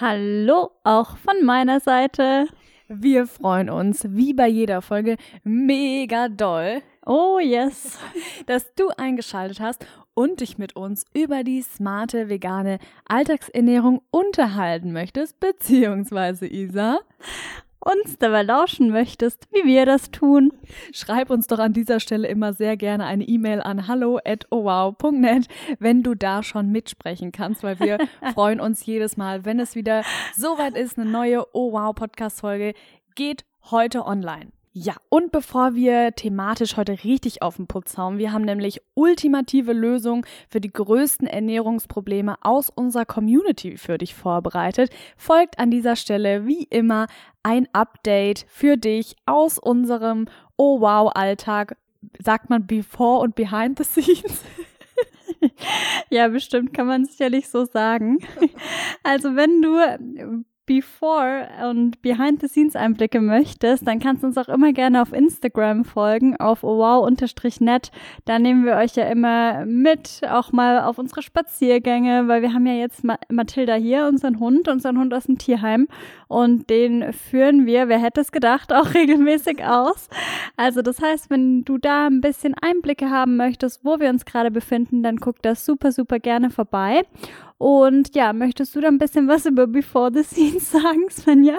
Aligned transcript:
Hallo 0.00 0.70
auch 0.84 1.16
von 1.16 1.44
meiner 1.44 1.80
Seite. 1.80 2.46
Wir 2.86 3.26
freuen 3.26 3.68
uns, 3.68 4.06
wie 4.08 4.32
bei 4.32 4.46
jeder 4.46 4.80
Folge, 4.80 5.16
mega 5.42 6.28
doll, 6.28 6.82
Oh 7.04 7.40
yes. 7.40 7.98
dass 8.46 8.72
du 8.76 8.90
eingeschaltet 8.96 9.58
hast 9.58 9.84
und 10.14 10.40
dich 10.40 10.56
mit 10.56 10.76
uns 10.76 11.04
über 11.14 11.42
die 11.42 11.62
smarte 11.62 12.28
vegane 12.28 12.78
Alltagsernährung 13.08 14.00
unterhalten 14.12 14.92
möchtest, 14.92 15.40
beziehungsweise 15.40 16.46
Isa. 16.46 17.00
Uns 17.90 18.18
dabei 18.18 18.42
lauschen 18.42 18.90
möchtest, 18.90 19.48
wie 19.50 19.64
wir 19.64 19.86
das 19.86 20.10
tun. 20.10 20.52
Schreib 20.92 21.30
uns 21.30 21.46
doch 21.46 21.58
an 21.58 21.72
dieser 21.72 22.00
Stelle 22.00 22.28
immer 22.28 22.52
sehr 22.52 22.76
gerne 22.76 23.06
eine 23.06 23.24
E-Mail 23.24 23.62
an 23.62 23.88
hallo@owow.net, 23.88 25.48
wenn 25.78 26.02
du 26.02 26.14
da 26.14 26.42
schon 26.42 26.70
mitsprechen 26.70 27.32
kannst, 27.32 27.62
weil 27.62 27.80
wir 27.80 27.96
freuen 28.34 28.60
uns 28.60 28.84
jedes 28.84 29.16
Mal, 29.16 29.46
wenn 29.46 29.58
es 29.58 29.74
wieder 29.74 30.02
soweit 30.36 30.76
ist, 30.76 30.98
eine 30.98 31.10
neue 31.10 31.46
Oh 31.54 31.72
Wow 31.72 31.94
Podcast 31.94 32.40
Folge 32.40 32.74
geht 33.14 33.46
heute 33.70 34.04
online. 34.04 34.52
Ja, 34.80 34.94
und 35.08 35.32
bevor 35.32 35.74
wir 35.74 36.12
thematisch 36.12 36.76
heute 36.76 37.02
richtig 37.02 37.42
auf 37.42 37.56
den 37.56 37.66
Putz 37.66 37.98
hauen, 37.98 38.18
wir 38.18 38.32
haben 38.32 38.44
nämlich 38.44 38.80
ultimative 38.94 39.72
Lösungen 39.72 40.24
für 40.48 40.60
die 40.60 40.72
größten 40.72 41.26
Ernährungsprobleme 41.26 42.36
aus 42.42 42.70
unserer 42.70 43.04
Community 43.04 43.76
für 43.76 43.98
dich 43.98 44.14
vorbereitet, 44.14 44.90
folgt 45.16 45.58
an 45.58 45.72
dieser 45.72 45.96
Stelle 45.96 46.46
wie 46.46 46.62
immer 46.62 47.08
ein 47.42 47.66
Update 47.72 48.46
für 48.48 48.76
dich 48.76 49.16
aus 49.26 49.58
unserem 49.58 50.26
Oh 50.56 50.80
wow 50.80 51.10
Alltag. 51.12 51.76
Sagt 52.22 52.48
man 52.48 52.68
before 52.68 53.18
und 53.18 53.34
behind 53.34 53.78
the 53.78 53.84
scenes? 53.84 54.44
Ja, 56.10 56.28
bestimmt 56.28 56.72
kann 56.72 56.86
man 56.86 57.04
sicherlich 57.04 57.48
so 57.48 57.64
sagen. 57.64 58.18
Also 59.02 59.36
wenn 59.36 59.62
du 59.62 60.44
Before 60.68 61.48
und 61.70 62.02
Behind-the-Scenes-Einblicke 62.02 63.22
möchtest, 63.22 63.86
dann 63.86 64.00
kannst 64.00 64.22
du 64.22 64.26
uns 64.26 64.36
auch 64.36 64.50
immer 64.50 64.74
gerne 64.74 65.00
auf 65.00 65.14
Instagram 65.14 65.86
folgen, 65.86 66.36
auf 66.36 66.62
wow-net. 66.62 67.90
Da 68.26 68.38
nehmen 68.38 68.66
wir 68.66 68.76
euch 68.76 68.94
ja 68.94 69.06
immer 69.06 69.64
mit, 69.64 70.20
auch 70.30 70.52
mal 70.52 70.82
auf 70.82 70.98
unsere 70.98 71.22
Spaziergänge, 71.22 72.28
weil 72.28 72.42
wir 72.42 72.52
haben 72.52 72.66
ja 72.66 72.74
jetzt 72.74 73.02
Ma 73.02 73.16
Mathilda 73.30 73.76
hier, 73.76 74.08
unseren 74.08 74.40
Hund, 74.40 74.68
unseren 74.68 74.98
Hund 74.98 75.14
aus 75.14 75.24
dem 75.24 75.38
Tierheim 75.38 75.88
und 76.28 76.68
den 76.68 77.14
führen 77.14 77.64
wir, 77.64 77.88
wer 77.88 77.98
hätte 77.98 78.20
es 78.20 78.30
gedacht, 78.30 78.70
auch 78.74 78.92
regelmäßig 78.92 79.64
aus. 79.64 80.10
Also 80.58 80.82
das 80.82 81.00
heißt, 81.00 81.30
wenn 81.30 81.64
du 81.64 81.78
da 81.78 82.08
ein 82.08 82.20
bisschen 82.20 82.52
Einblicke 82.52 83.08
haben 83.08 83.38
möchtest, 83.38 83.86
wo 83.86 84.00
wir 84.00 84.10
uns 84.10 84.26
gerade 84.26 84.50
befinden, 84.50 85.02
dann 85.02 85.16
guck 85.16 85.40
da 85.40 85.54
super, 85.54 85.92
super 85.92 86.18
gerne 86.18 86.50
vorbei. 86.50 87.04
Und 87.58 88.14
ja, 88.14 88.32
möchtest 88.32 88.74
du 88.76 88.80
da 88.80 88.88
ein 88.88 88.98
bisschen 88.98 89.26
was 89.26 89.44
über 89.44 89.66
Before 89.66 90.10
the 90.14 90.22
Scenes 90.22 90.70
sagen, 90.70 91.10
Svenja? 91.10 91.58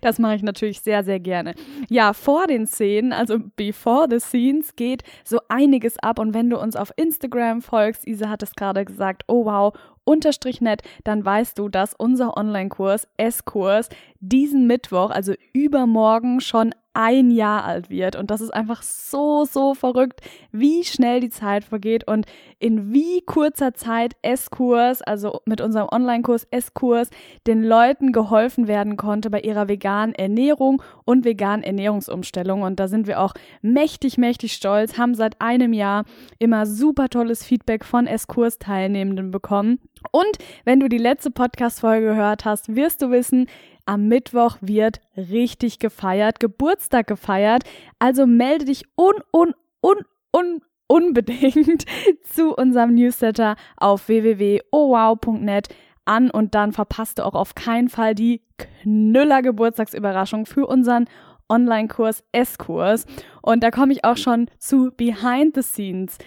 Das 0.00 0.18
mache 0.18 0.36
ich 0.36 0.42
natürlich 0.42 0.80
sehr, 0.80 1.02
sehr 1.02 1.18
gerne. 1.18 1.54
Ja, 1.88 2.12
vor 2.12 2.46
den 2.46 2.66
Szenen, 2.66 3.12
also 3.12 3.38
before 3.56 4.06
the 4.08 4.20
scenes, 4.20 4.76
geht 4.76 5.02
so 5.24 5.40
einiges 5.48 5.98
ab. 5.98 6.18
Und 6.18 6.34
wenn 6.34 6.50
du 6.50 6.58
uns 6.58 6.76
auf 6.76 6.92
Instagram 6.96 7.62
folgst, 7.62 8.06
Isa 8.06 8.28
hat 8.28 8.42
es 8.42 8.54
gerade 8.54 8.84
gesagt, 8.84 9.24
oh 9.28 9.44
wow, 9.44 9.72
unterstrich 10.04 10.60
net, 10.60 10.82
dann 11.04 11.24
weißt 11.24 11.58
du, 11.58 11.68
dass 11.68 11.94
unser 11.94 12.36
Online-Kurs, 12.36 13.08
S-Kurs, 13.16 13.88
diesen 14.20 14.66
Mittwoch, 14.66 15.10
also 15.10 15.34
übermorgen 15.52 16.40
schon 16.40 16.74
ein 16.94 17.30
Jahr 17.30 17.64
alt 17.64 17.90
wird. 17.90 18.16
Und 18.16 18.30
das 18.30 18.40
ist 18.40 18.52
einfach 18.52 18.82
so, 18.82 19.44
so 19.44 19.74
verrückt, 19.74 20.20
wie 20.50 20.84
schnell 20.84 21.20
die 21.20 21.30
Zeit 21.30 21.64
vergeht 21.64 22.06
und 22.06 22.26
in 22.58 22.92
wie 22.92 23.22
kurzer 23.22 23.74
Zeit 23.74 24.14
S-Kurs, 24.22 25.02
also 25.02 25.40
mit 25.46 25.60
unserem 25.60 25.88
Online-Kurs 25.90 26.46
S-Kurs, 26.50 27.08
den 27.46 27.62
Leuten 27.62 28.12
geholfen 28.12 28.68
werden 28.68 28.96
konnte 28.96 29.30
bei 29.30 29.40
ihrer 29.40 29.68
veganen 29.68 30.14
Ernährung 30.14 30.82
und 31.04 31.24
veganen 31.24 31.64
Ernährungsumstellung. 31.64 32.62
Und 32.62 32.78
da 32.78 32.88
sind 32.88 33.06
wir 33.06 33.20
auch 33.20 33.34
mächtig, 33.62 34.18
mächtig 34.18 34.52
stolz, 34.52 34.98
haben 34.98 35.14
seit 35.14 35.40
einem 35.40 35.72
Jahr 35.72 36.04
immer 36.38 36.66
super 36.66 37.08
tolles 37.08 37.44
Feedback 37.44 37.84
von 37.84 38.06
S-Kurs-Teilnehmenden 38.06 39.30
bekommen. 39.30 39.78
Und 40.12 40.38
wenn 40.64 40.78
du 40.78 40.88
die 40.88 40.98
letzte 40.98 41.30
Podcast-Folge 41.30 42.06
gehört 42.06 42.44
hast, 42.44 42.76
wirst 42.76 43.02
du 43.02 43.10
wissen, 43.10 43.46
am 43.86 44.08
Mittwoch 44.08 44.58
wird 44.60 45.00
richtig 45.16 45.78
gefeiert, 45.78 46.38
Geburtstag 46.38 47.06
gefeiert. 47.08 47.64
Also 47.98 48.26
melde 48.26 48.66
dich 48.66 48.84
un, 48.96 49.14
un, 49.32 49.54
un, 49.80 50.04
un, 50.36 50.60
unbedingt 50.86 51.86
zu 52.24 52.54
unserem 52.54 52.94
Newsletter 52.94 53.56
auf 53.78 54.06
www.owow.net 54.08 55.68
an 56.04 56.30
und 56.30 56.54
dann 56.54 56.72
verpasst 56.72 57.18
du 57.18 57.24
auch 57.24 57.34
auf 57.34 57.54
keinen 57.54 57.88
Fall 57.88 58.14
die 58.14 58.42
Knüller 58.58 59.40
Geburtstagsüberraschung 59.40 60.46
für 60.46 60.66
unseren 60.66 61.06
Online-Kurs 61.48 62.24
S-Kurs. 62.32 63.06
Und 63.40 63.62
da 63.62 63.70
komme 63.70 63.92
ich 63.92 64.04
auch 64.04 64.16
schon 64.16 64.48
zu 64.58 64.90
Behind 64.96 65.54
the 65.54 65.62
Scenes 65.62 66.18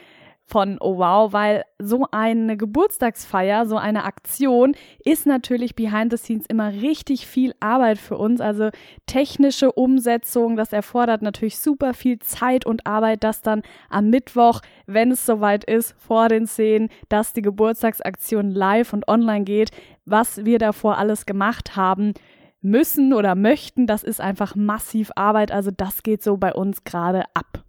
von 0.47 0.78
Oh 0.79 0.97
Wow, 0.97 1.33
weil 1.33 1.66
so 1.79 2.07
eine 2.11 2.56
Geburtstagsfeier, 2.56 3.66
so 3.66 3.78
eine 3.78 4.03
Aktion 4.03 4.75
ist 5.03 5.25
natürlich 5.25 5.75
behind 5.75 6.11
the 6.11 6.17
scenes 6.17 6.45
immer 6.45 6.72
richtig 6.72 7.25
viel 7.25 7.56
Arbeit 7.59 7.97
für 7.97 8.17
uns. 8.17 8.39
Also 8.41 8.69
technische 9.07 9.72
Umsetzung, 9.72 10.55
das 10.55 10.72
erfordert 10.72 11.23
natürlich 11.23 11.57
super 11.57 11.95
viel 11.95 12.19
Zeit 12.19 12.66
und 12.66 12.85
Arbeit, 12.85 13.23
dass 13.23 13.41
dann 13.41 13.63
am 13.89 14.09
Mittwoch, 14.11 14.61
wenn 14.85 15.11
es 15.11 15.25
soweit 15.25 15.63
ist, 15.63 15.95
vor 15.97 16.29
den 16.29 16.45
Szenen, 16.45 16.89
dass 17.09 17.34
die 17.34 17.41
Geburtstagsaktion 17.41 18.51
live 18.51 18.94
und 18.94 19.07
online 19.07 19.45
geht, 19.45 19.72
was 20.05 20.45
wir 20.45 20.59
davor 20.59 21.00
alles 21.00 21.25
gemacht 21.25 21.75
haben 21.75 22.13
müssen 22.61 23.13
oder 23.13 23.35
möchten, 23.35 23.88
das 23.88 24.03
ist 24.03 24.22
einfach 24.22 24.55
massiv 24.55 25.11
Arbeit. 25.16 25.51
Also 25.51 25.72
das 25.72 26.03
geht 26.03 26.23
so 26.23 26.38
bei 26.38 26.53
uns 26.53 26.84
gerade 26.84 27.23
ab. 27.34 27.63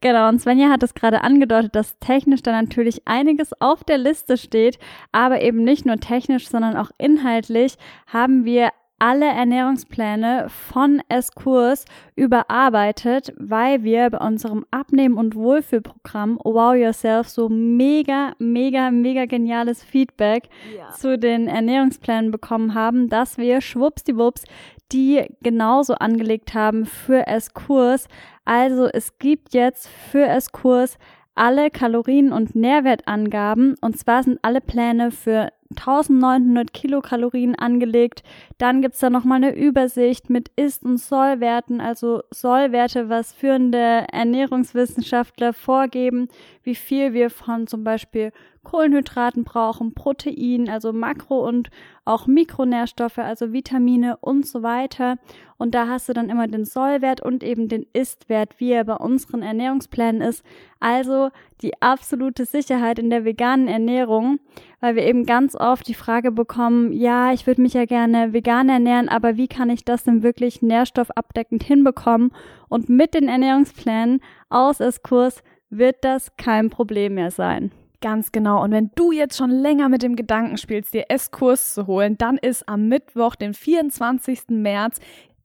Genau, 0.00 0.28
und 0.28 0.40
Svenja 0.40 0.68
hat 0.70 0.82
es 0.82 0.94
gerade 0.94 1.22
angedeutet, 1.22 1.74
dass 1.74 1.98
technisch 1.98 2.42
da 2.42 2.52
natürlich 2.52 3.02
einiges 3.06 3.52
auf 3.60 3.84
der 3.84 3.98
Liste 3.98 4.36
steht, 4.36 4.78
aber 5.12 5.40
eben 5.42 5.64
nicht 5.64 5.86
nur 5.86 5.96
technisch, 5.96 6.48
sondern 6.48 6.76
auch 6.76 6.90
inhaltlich 6.98 7.76
haben 8.06 8.44
wir 8.44 8.70
alle 8.98 9.26
Ernährungspläne 9.26 10.46
von 10.48 11.02
S-Kurs 11.08 11.86
überarbeitet, 12.14 13.32
weil 13.36 13.82
wir 13.82 14.08
bei 14.10 14.18
unserem 14.18 14.64
Abnehmen- 14.70 15.16
und 15.16 15.34
Wohlfühlprogramm 15.34 16.38
Wow 16.44 16.76
Yourself 16.76 17.28
so 17.28 17.48
mega, 17.48 18.32
mega, 18.38 18.92
mega 18.92 19.24
geniales 19.26 19.82
Feedback 19.82 20.44
Ja. 20.76 20.90
zu 20.90 21.18
den 21.18 21.48
Ernährungsplänen 21.48 22.30
bekommen 22.30 22.74
haben, 22.74 23.08
dass 23.08 23.38
wir 23.38 23.60
schwuppsdiwupps 23.60 24.44
die 24.92 25.24
genauso 25.42 25.94
angelegt 25.94 26.54
haben 26.54 26.86
für 26.86 27.26
S-Kurs. 27.26 28.08
Also 28.44 28.86
es 28.86 29.18
gibt 29.18 29.54
jetzt 29.54 29.88
für 29.88 30.26
S-Kurs 30.26 30.98
alle 31.34 31.70
Kalorien- 31.70 32.32
und 32.32 32.54
Nährwertangaben. 32.54 33.76
Und 33.80 33.98
zwar 33.98 34.22
sind 34.22 34.38
alle 34.42 34.60
Pläne 34.60 35.10
für 35.10 35.48
1900 35.76 36.72
Kilokalorien 36.72 37.54
angelegt. 37.54 38.22
Dann 38.58 38.82
gibt's 38.82 38.98
da 39.00 39.10
nochmal 39.10 39.42
eine 39.42 39.54
Übersicht 39.54 40.28
mit 40.28 40.50
Ist- 40.56 40.84
und 40.84 40.98
Sollwerten, 40.98 41.80
also 41.80 42.22
Sollwerte, 42.30 43.08
was 43.08 43.32
führende 43.32 44.06
Ernährungswissenschaftler 44.12 45.52
vorgeben, 45.52 46.28
wie 46.62 46.74
viel 46.74 47.14
wir 47.14 47.30
von 47.30 47.66
zum 47.66 47.84
Beispiel 47.84 48.32
Kohlenhydraten 48.64 49.44
brauchen, 49.44 49.92
Protein, 49.94 50.68
also 50.68 50.92
Makro- 50.92 51.46
und 51.46 51.70
auch 52.04 52.26
Mikronährstoffe, 52.26 53.18
also 53.18 53.52
Vitamine 53.52 54.16
und 54.20 54.46
so 54.46 54.62
weiter. 54.62 55.16
Und 55.58 55.74
da 55.74 55.88
hast 55.88 56.08
du 56.08 56.12
dann 56.12 56.30
immer 56.30 56.48
den 56.48 56.64
Sollwert 56.64 57.20
und 57.20 57.44
eben 57.44 57.68
den 57.68 57.86
Istwert, 57.92 58.54
wie 58.58 58.70
er 58.70 58.84
bei 58.84 58.94
unseren 58.94 59.42
Ernährungsplänen 59.42 60.20
ist. 60.20 60.44
Also 60.80 61.30
die 61.60 61.80
absolute 61.80 62.46
Sicherheit 62.46 62.98
in 62.98 63.10
der 63.10 63.24
veganen 63.24 63.68
Ernährung, 63.68 64.40
weil 64.80 64.96
wir 64.96 65.04
eben 65.04 65.26
ganz 65.26 65.54
oft 65.54 65.86
die 65.86 65.94
Frage 65.94 66.32
bekommen, 66.32 66.92
ja, 66.92 67.32
ich 67.32 67.46
würde 67.46 67.62
mich 67.62 67.74
ja 67.74 67.84
gerne 67.84 68.32
vegan 68.32 68.68
ernähren, 68.68 69.08
aber 69.08 69.36
wie 69.36 69.48
kann 69.48 69.70
ich 69.70 69.84
das 69.84 70.04
denn 70.04 70.22
wirklich 70.22 70.62
nährstoffabdeckend 70.62 71.62
hinbekommen? 71.62 72.32
Und 72.68 72.88
mit 72.88 73.14
den 73.14 73.28
Ernährungsplänen 73.28 74.20
aus 74.48 74.80
S-Kurs 74.80 75.42
wird 75.70 76.04
das 76.04 76.36
kein 76.36 76.70
Problem 76.70 77.14
mehr 77.14 77.30
sein. 77.30 77.72
Ganz 78.02 78.32
genau. 78.32 78.62
Und 78.62 78.72
wenn 78.72 78.90
du 78.96 79.12
jetzt 79.12 79.36
schon 79.36 79.50
länger 79.50 79.88
mit 79.88 80.02
dem 80.02 80.16
Gedanken 80.16 80.58
spielst, 80.58 80.92
dir 80.92 81.04
S-Kurs 81.08 81.72
zu 81.72 81.86
holen, 81.86 82.18
dann 82.18 82.36
ist 82.36 82.68
am 82.68 82.88
Mittwoch, 82.88 83.36
den 83.36 83.54
24. 83.54 84.48
März, 84.48 84.98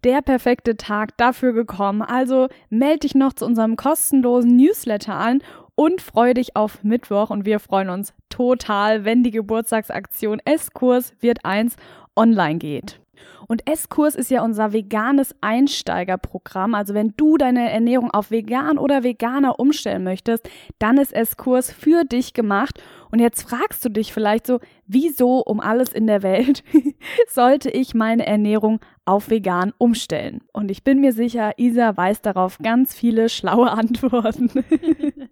der 0.04 0.24
perfekte 0.24 0.76
Tag 0.76 1.16
dafür 1.18 1.54
gekommen. 1.54 2.02
Also 2.02 2.48
melde 2.70 3.02
dich 3.02 3.14
noch 3.14 3.34
zu 3.34 3.46
unserem 3.46 3.76
kostenlosen 3.76 4.56
Newsletter 4.56 5.14
an 5.14 5.44
und 5.76 6.02
freu 6.02 6.34
dich 6.34 6.56
auf 6.56 6.84
Mittwoch. 6.84 7.30
Und 7.30 7.46
wir 7.46 7.60
freuen 7.60 7.90
uns 7.92 8.12
total, 8.30 9.06
wenn 9.06 9.22
die 9.22 9.32
Geburtstagsaktion 9.32 10.42
S-Kurs 10.44 11.14
wird 11.22 11.46
eins 11.46 11.76
online 12.16 12.58
geht. 12.58 13.00
Und 13.48 13.68
S-Kurs 13.70 14.16
ist 14.16 14.30
ja 14.30 14.44
unser 14.44 14.74
veganes 14.74 15.36
Einsteigerprogramm. 15.42 16.76
Also 16.76 16.94
wenn 16.94 17.14
du 17.16 17.38
deine 17.38 17.72
Ernährung 17.72 18.12
auf 18.12 18.30
vegan 18.30 18.78
oder 18.78 19.04
veganer 19.04 19.60
umstellen 19.60 20.04
möchtest, 20.04 20.50
dann 20.80 20.98
ist 20.98 21.14
S-Kurs 21.14 21.72
für 21.72 22.04
dich 22.04 22.34
gemacht. 22.34 22.82
Und 23.10 23.20
jetzt 23.20 23.50
fragst 23.50 23.84
du 23.86 23.90
dich 23.90 24.14
vielleicht 24.14 24.46
so, 24.48 24.60
wieso 24.86 25.40
um 25.40 25.62
alles 25.62 25.94
in 25.94 26.08
der 26.08 26.24
Welt 26.24 26.64
sollte 27.28 27.70
ich 27.70 27.94
meine 27.94 28.26
Ernährung 28.26 28.80
auf 29.06 29.30
vegan 29.30 29.74
umstellen? 29.78 30.42
Und 30.52 30.70
ich 30.70 30.84
bin 30.84 31.00
mir 31.00 31.14
sicher, 31.14 31.54
Isa 31.58 31.96
weiß 31.96 32.22
darauf 32.22 32.58
ganz 32.60 32.94
viele 32.94 33.30
schlaue 33.30 33.72
Antworten. 33.72 34.52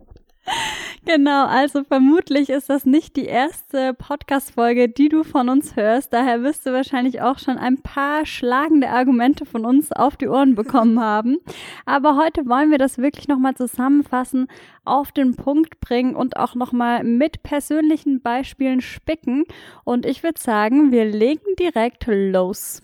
Genau, 1.05 1.45
also 1.45 1.83
vermutlich 1.83 2.49
ist 2.49 2.67
das 2.67 2.85
nicht 2.85 3.15
die 3.15 3.25
erste 3.25 3.93
Podcast-Folge, 3.93 4.89
die 4.89 5.07
du 5.07 5.23
von 5.23 5.49
uns 5.49 5.75
hörst. 5.75 6.11
Daher 6.13 6.41
wirst 6.41 6.65
du 6.65 6.73
wahrscheinlich 6.73 7.21
auch 7.21 7.37
schon 7.37 7.59
ein 7.59 7.77
paar 7.77 8.25
schlagende 8.25 8.89
Argumente 8.89 9.45
von 9.45 9.65
uns 9.65 9.91
auf 9.91 10.17
die 10.17 10.27
Ohren 10.27 10.55
bekommen 10.55 10.99
haben. 10.99 11.37
Aber 11.85 12.17
heute 12.17 12.47
wollen 12.47 12.71
wir 12.71 12.79
das 12.79 12.97
wirklich 12.97 13.27
nochmal 13.27 13.53
zusammenfassen, 13.53 14.47
auf 14.83 15.11
den 15.11 15.35
Punkt 15.35 15.79
bringen 15.79 16.15
und 16.15 16.37
auch 16.37 16.55
nochmal 16.55 17.03
mit 17.03 17.43
persönlichen 17.43 18.21
Beispielen 18.21 18.81
spicken. 18.81 19.43
Und 19.83 20.07
ich 20.07 20.23
würde 20.23 20.41
sagen, 20.41 20.91
wir 20.91 21.05
legen 21.05 21.55
direkt 21.59 22.05
los. 22.07 22.81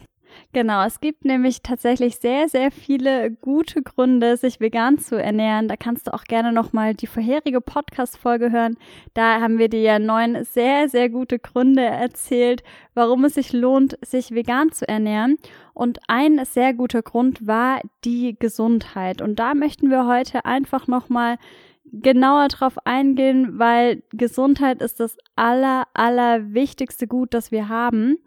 Genau, 0.53 0.85
es 0.85 0.99
gibt 0.99 1.25
nämlich 1.25 1.61
tatsächlich 1.61 2.17
sehr, 2.17 2.49
sehr 2.49 2.71
viele 2.71 3.31
gute 3.31 3.81
Gründe, 3.81 4.37
sich 4.37 4.59
vegan 4.59 4.97
zu 4.97 5.15
ernähren. 5.15 5.67
Da 5.67 5.75
kannst 5.75 6.07
du 6.07 6.13
auch 6.13 6.23
gerne 6.25 6.51
nochmal 6.51 6.93
die 6.93 7.07
vorherige 7.07 7.61
Podcast-Folge 7.61 8.51
hören. 8.51 8.77
Da 9.13 9.39
haben 9.41 9.57
wir 9.57 9.69
dir 9.69 9.81
ja 9.81 9.99
neun 9.99 10.43
sehr, 10.43 10.89
sehr 10.89 11.09
gute 11.09 11.39
Gründe 11.39 11.83
erzählt, 11.83 12.63
warum 12.93 13.25
es 13.25 13.35
sich 13.35 13.53
lohnt, 13.53 13.97
sich 14.01 14.31
vegan 14.31 14.71
zu 14.71 14.87
ernähren. 14.87 15.37
Und 15.73 15.99
ein 16.07 16.43
sehr 16.45 16.73
guter 16.73 17.01
Grund 17.01 17.47
war 17.47 17.81
die 18.03 18.35
Gesundheit. 18.37 19.21
Und 19.21 19.37
da 19.39 19.53
möchten 19.53 19.89
wir 19.89 20.05
heute 20.05 20.45
einfach 20.45 20.87
nochmal 20.87 21.37
genauer 21.85 22.47
drauf 22.47 22.77
eingehen, 22.85 23.59
weil 23.59 24.03
Gesundheit 24.11 24.81
ist 24.81 24.99
das 24.99 25.17
aller, 25.35 25.87
aller 25.93 26.53
wichtigste 26.53 27.07
Gut, 27.07 27.33
das 27.33 27.51
wir 27.51 27.69
haben. 27.69 28.17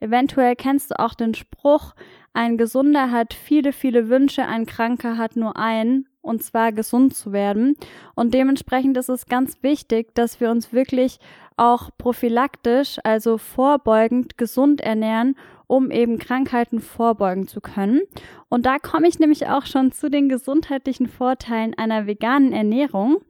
Eventuell 0.00 0.56
kennst 0.56 0.90
du 0.90 0.98
auch 0.98 1.14
den 1.14 1.34
Spruch, 1.34 1.94
ein 2.34 2.56
Gesunder 2.56 3.10
hat 3.10 3.34
viele, 3.34 3.72
viele 3.72 4.08
Wünsche, 4.08 4.46
ein 4.46 4.64
Kranker 4.64 5.18
hat 5.18 5.36
nur 5.36 5.56
einen, 5.56 6.08
und 6.22 6.42
zwar 6.42 6.72
gesund 6.72 7.14
zu 7.14 7.32
werden. 7.32 7.76
Und 8.14 8.32
dementsprechend 8.32 8.96
ist 8.96 9.10
es 9.10 9.26
ganz 9.26 9.62
wichtig, 9.62 10.14
dass 10.14 10.40
wir 10.40 10.50
uns 10.50 10.72
wirklich 10.72 11.18
auch 11.58 11.90
prophylaktisch, 11.98 12.98
also 13.04 13.36
vorbeugend 13.36 14.38
gesund 14.38 14.80
ernähren, 14.80 15.36
um 15.72 15.90
eben 15.90 16.18
Krankheiten 16.18 16.80
vorbeugen 16.80 17.48
zu 17.48 17.62
können. 17.62 18.02
Und 18.50 18.66
da 18.66 18.78
komme 18.78 19.08
ich 19.08 19.18
nämlich 19.18 19.46
auch 19.46 19.64
schon 19.64 19.90
zu 19.90 20.10
den 20.10 20.28
gesundheitlichen 20.28 21.06
Vorteilen 21.06 21.72
einer 21.78 22.06
veganen 22.06 22.52
Ernährung. 22.52 23.22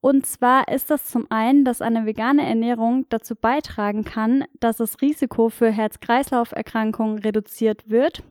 Und 0.00 0.26
zwar 0.26 0.66
ist 0.66 0.90
das 0.90 1.06
zum 1.06 1.30
einen, 1.30 1.64
dass 1.64 1.80
eine 1.80 2.04
vegane 2.04 2.44
Ernährung 2.44 3.06
dazu 3.10 3.36
beitragen 3.36 4.02
kann, 4.04 4.42
dass 4.58 4.78
das 4.78 5.00
Risiko 5.02 5.50
für 5.50 5.70
Herz-Kreislauf-Erkrankungen 5.70 7.20
reduziert 7.20 7.88
wird. 7.88 8.24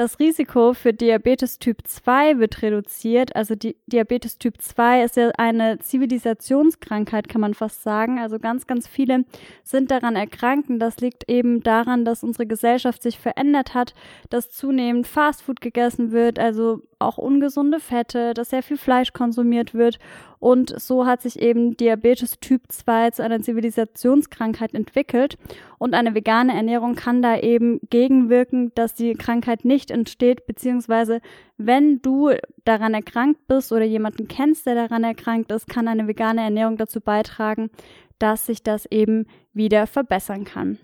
Das 0.00 0.18
Risiko 0.18 0.72
für 0.72 0.94
Diabetes 0.94 1.58
Typ 1.58 1.86
2 1.86 2.38
wird 2.38 2.62
reduziert. 2.62 3.36
Also 3.36 3.54
die 3.54 3.76
Diabetes 3.84 4.38
Typ 4.38 4.54
2 4.58 5.04
ist 5.04 5.16
ja 5.16 5.30
eine 5.36 5.78
Zivilisationskrankheit, 5.78 7.28
kann 7.28 7.42
man 7.42 7.52
fast 7.52 7.82
sagen. 7.82 8.18
Also 8.18 8.38
ganz, 8.38 8.66
ganz 8.66 8.88
viele 8.88 9.26
sind 9.62 9.90
daran 9.90 10.16
erkrankt. 10.16 10.70
Und 10.70 10.78
das 10.78 10.96
liegt 11.02 11.28
eben 11.28 11.62
daran, 11.62 12.06
dass 12.06 12.22
unsere 12.22 12.46
Gesellschaft 12.46 13.02
sich 13.02 13.18
verändert 13.18 13.74
hat, 13.74 13.92
dass 14.30 14.48
zunehmend 14.48 15.06
Fastfood 15.06 15.60
gegessen 15.60 16.12
wird, 16.12 16.38
also 16.38 16.80
auch 16.98 17.18
ungesunde 17.18 17.78
Fette, 17.78 18.32
dass 18.32 18.48
sehr 18.48 18.62
viel 18.62 18.78
Fleisch 18.78 19.12
konsumiert 19.12 19.74
wird 19.74 19.98
und 20.40 20.80
so 20.80 21.06
hat 21.06 21.20
sich 21.20 21.38
eben 21.38 21.76
Diabetes 21.76 22.40
Typ 22.40 22.62
2 22.68 23.10
zu 23.10 23.22
einer 23.22 23.42
Zivilisationskrankheit 23.42 24.74
entwickelt. 24.74 25.36
Und 25.78 25.92
eine 25.94 26.14
vegane 26.14 26.54
Ernährung 26.54 26.94
kann 26.94 27.20
da 27.20 27.38
eben 27.38 27.78
gegenwirken, 27.90 28.72
dass 28.74 28.94
die 28.94 29.12
Krankheit 29.12 29.66
nicht 29.66 29.90
entsteht, 29.90 30.46
beziehungsweise 30.46 31.20
wenn 31.58 32.00
du 32.00 32.30
daran 32.64 32.94
erkrankt 32.94 33.46
bist 33.48 33.70
oder 33.70 33.84
jemanden 33.84 34.28
kennst, 34.28 34.64
der 34.64 34.74
daran 34.74 35.04
erkrankt 35.04 35.52
ist, 35.52 35.68
kann 35.68 35.86
eine 35.86 36.08
vegane 36.08 36.40
Ernährung 36.40 36.78
dazu 36.78 37.02
beitragen, 37.02 37.70
dass 38.18 38.46
sich 38.46 38.62
das 38.62 38.86
eben 38.86 39.26
wieder 39.52 39.86
verbessern 39.86 40.44
kann. 40.44 40.78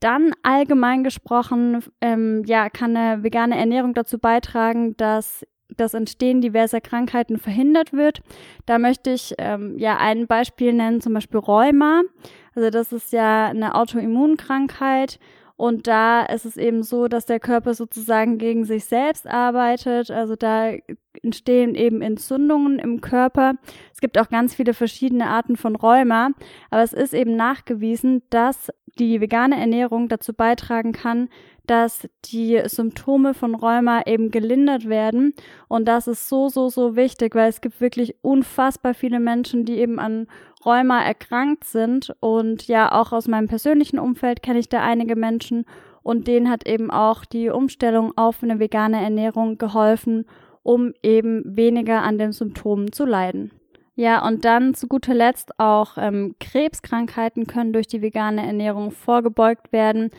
Dann 0.00 0.32
allgemein 0.42 1.04
gesprochen, 1.04 1.84
ähm, 2.00 2.42
ja, 2.46 2.70
kann 2.70 2.96
eine 2.96 3.22
vegane 3.22 3.58
Ernährung 3.58 3.92
dazu 3.92 4.18
beitragen, 4.18 4.96
dass 4.96 5.44
das 5.76 5.94
Entstehen 5.94 6.40
diverser 6.40 6.80
Krankheiten 6.80 7.38
verhindert 7.38 7.92
wird. 7.92 8.20
Da 8.66 8.78
möchte 8.78 9.10
ich 9.10 9.34
ähm, 9.38 9.78
ja 9.78 9.96
ein 9.98 10.26
Beispiel 10.26 10.72
nennen, 10.72 11.00
zum 11.00 11.14
Beispiel 11.14 11.40
Rheuma. 11.40 12.02
Also 12.54 12.70
das 12.70 12.92
ist 12.92 13.12
ja 13.12 13.46
eine 13.46 13.74
Autoimmunkrankheit 13.74 15.18
und 15.58 15.88
da 15.88 16.22
ist 16.22 16.46
es 16.46 16.56
eben 16.56 16.84
so, 16.84 17.08
dass 17.08 17.26
der 17.26 17.40
Körper 17.40 17.74
sozusagen 17.74 18.38
gegen 18.38 18.64
sich 18.64 18.84
selbst 18.84 19.26
arbeitet. 19.26 20.08
Also 20.08 20.36
da 20.36 20.70
entstehen 21.20 21.74
eben 21.74 22.00
Entzündungen 22.00 22.78
im 22.78 23.00
Körper. 23.00 23.54
Es 23.92 24.00
gibt 24.00 24.18
auch 24.18 24.28
ganz 24.28 24.54
viele 24.54 24.72
verschiedene 24.72 25.26
Arten 25.26 25.56
von 25.56 25.74
Rheuma, 25.74 26.30
aber 26.70 26.84
es 26.84 26.92
ist 26.92 27.12
eben 27.12 27.34
nachgewiesen, 27.34 28.22
dass 28.30 28.70
die 29.00 29.20
vegane 29.20 29.58
Ernährung 29.58 30.08
dazu 30.08 30.32
beitragen 30.32 30.92
kann, 30.92 31.28
dass 31.70 32.08
die 32.24 32.60
Symptome 32.64 33.34
von 33.34 33.54
Rheuma 33.54 34.02
eben 34.06 34.30
gelindert 34.30 34.88
werden. 34.88 35.34
Und 35.68 35.86
das 35.86 36.06
ist 36.06 36.28
so, 36.28 36.48
so, 36.48 36.68
so 36.68 36.96
wichtig, 36.96 37.34
weil 37.34 37.48
es 37.48 37.60
gibt 37.60 37.80
wirklich 37.80 38.16
unfassbar 38.22 38.94
viele 38.94 39.20
Menschen, 39.20 39.64
die 39.64 39.78
eben 39.78 39.98
an 39.98 40.26
Rheuma 40.64 41.02
erkrankt 41.02 41.64
sind. 41.64 42.14
Und 42.20 42.66
ja, 42.68 42.90
auch 42.92 43.12
aus 43.12 43.28
meinem 43.28 43.48
persönlichen 43.48 43.98
Umfeld 43.98 44.42
kenne 44.42 44.58
ich 44.58 44.68
da 44.68 44.82
einige 44.82 45.16
Menschen. 45.16 45.64
Und 46.02 46.26
denen 46.26 46.50
hat 46.50 46.66
eben 46.66 46.90
auch 46.90 47.24
die 47.24 47.50
Umstellung 47.50 48.12
auf 48.16 48.42
eine 48.42 48.58
vegane 48.58 49.00
Ernährung 49.02 49.58
geholfen, 49.58 50.26
um 50.62 50.94
eben 51.02 51.42
weniger 51.44 52.02
an 52.02 52.18
den 52.18 52.32
Symptomen 52.32 52.92
zu 52.92 53.04
leiden. 53.04 53.52
Ja, 53.98 54.24
und 54.24 54.44
dann 54.44 54.74
zu 54.74 54.86
guter 54.86 55.12
Letzt 55.12 55.58
auch 55.58 55.98
ähm, 55.98 56.36
Krebskrankheiten 56.38 57.48
können 57.48 57.72
durch 57.72 57.88
die 57.88 58.00
vegane 58.00 58.46
Ernährung 58.46 58.92
vorgebeugt 58.92 59.72
werden. 59.72 60.12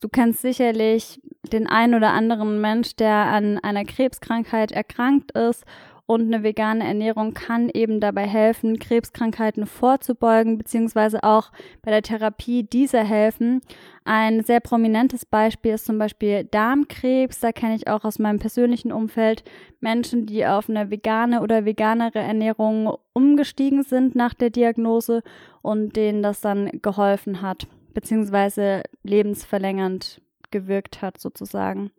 Du 0.00 0.08
kennst 0.08 0.40
sicherlich 0.40 1.20
den 1.52 1.66
einen 1.66 1.94
oder 1.94 2.14
anderen 2.14 2.62
Mensch, 2.62 2.96
der 2.96 3.12
an 3.12 3.58
einer 3.58 3.84
Krebskrankheit 3.84 4.72
erkrankt 4.72 5.32
ist 5.32 5.66
und 6.06 6.22
eine 6.22 6.42
vegane 6.42 6.86
Ernährung 6.86 7.34
kann 7.34 7.68
eben 7.68 8.00
dabei 8.00 8.26
helfen, 8.26 8.78
Krebskrankheiten 8.78 9.66
vorzubeugen, 9.66 10.56
beziehungsweise 10.56 11.22
auch 11.24 11.50
bei 11.82 11.90
der 11.90 12.02
Therapie 12.02 12.62
dieser 12.62 13.02
helfen. 13.02 13.60
Ein 14.04 14.44
sehr 14.44 14.60
prominentes 14.60 15.24
Beispiel 15.24 15.74
ist 15.74 15.84
zum 15.84 15.98
Beispiel 15.98 16.44
Darmkrebs. 16.44 17.40
Da 17.40 17.50
kenne 17.50 17.74
ich 17.74 17.88
auch 17.88 18.04
aus 18.04 18.18
meinem 18.18 18.38
persönlichen 18.38 18.92
Umfeld 18.92 19.42
Menschen, 19.80 20.26
die 20.26 20.46
auf 20.46 20.70
eine 20.70 20.90
vegane 20.90 21.42
oder 21.42 21.64
veganere 21.64 22.20
Ernährung 22.20 22.96
umgestiegen 23.12 23.82
sind 23.82 24.14
nach 24.14 24.34
der 24.34 24.50
Diagnose 24.50 25.22
und 25.62 25.96
denen 25.96 26.22
das 26.22 26.40
dann 26.40 26.70
geholfen 26.82 27.42
hat 27.42 27.66
beziehungsweise 27.96 28.82
lebensverlängernd 29.04 30.20
gewirkt 30.50 31.00
hat 31.00 31.18
sozusagen. 31.18 31.90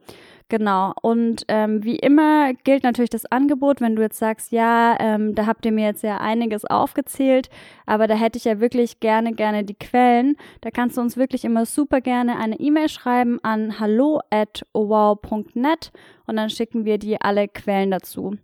Genau. 0.49 0.93
Und 1.01 1.43
ähm, 1.49 1.83
wie 1.83 1.97
immer 1.97 2.53
gilt 2.63 2.83
natürlich 2.83 3.09
das 3.09 3.25
Angebot, 3.25 3.81
wenn 3.81 3.97
du 3.97 4.01
jetzt 4.01 4.17
sagst, 4.17 4.53
ja, 4.53 4.95
ähm, 4.99 5.35
da 5.35 5.45
habt 5.45 5.65
ihr 5.65 5.73
mir 5.73 5.85
jetzt 5.85 6.03
ja 6.03 6.17
einiges 6.19 6.63
aufgezählt, 6.63 7.49
aber 7.85 8.07
da 8.07 8.15
hätte 8.15 8.37
ich 8.37 8.45
ja 8.45 8.61
wirklich 8.61 9.01
gerne, 9.01 9.33
gerne 9.33 9.65
die 9.65 9.73
Quellen. 9.73 10.37
Da 10.61 10.71
kannst 10.71 10.95
du 10.95 11.01
uns 11.01 11.17
wirklich 11.17 11.43
immer 11.43 11.65
super 11.65 11.99
gerne 11.99 12.37
eine 12.39 12.59
E-Mail 12.59 12.87
schreiben 12.87 13.39
an 13.43 13.79
hallo 13.79 14.21
at 14.29 14.65
und 14.73 16.35
dann 16.35 16.49
schicken 16.49 16.85
wir 16.85 16.97
dir 16.97 17.17
alle 17.21 17.49
Quellen 17.49 17.91
dazu. 17.91 18.37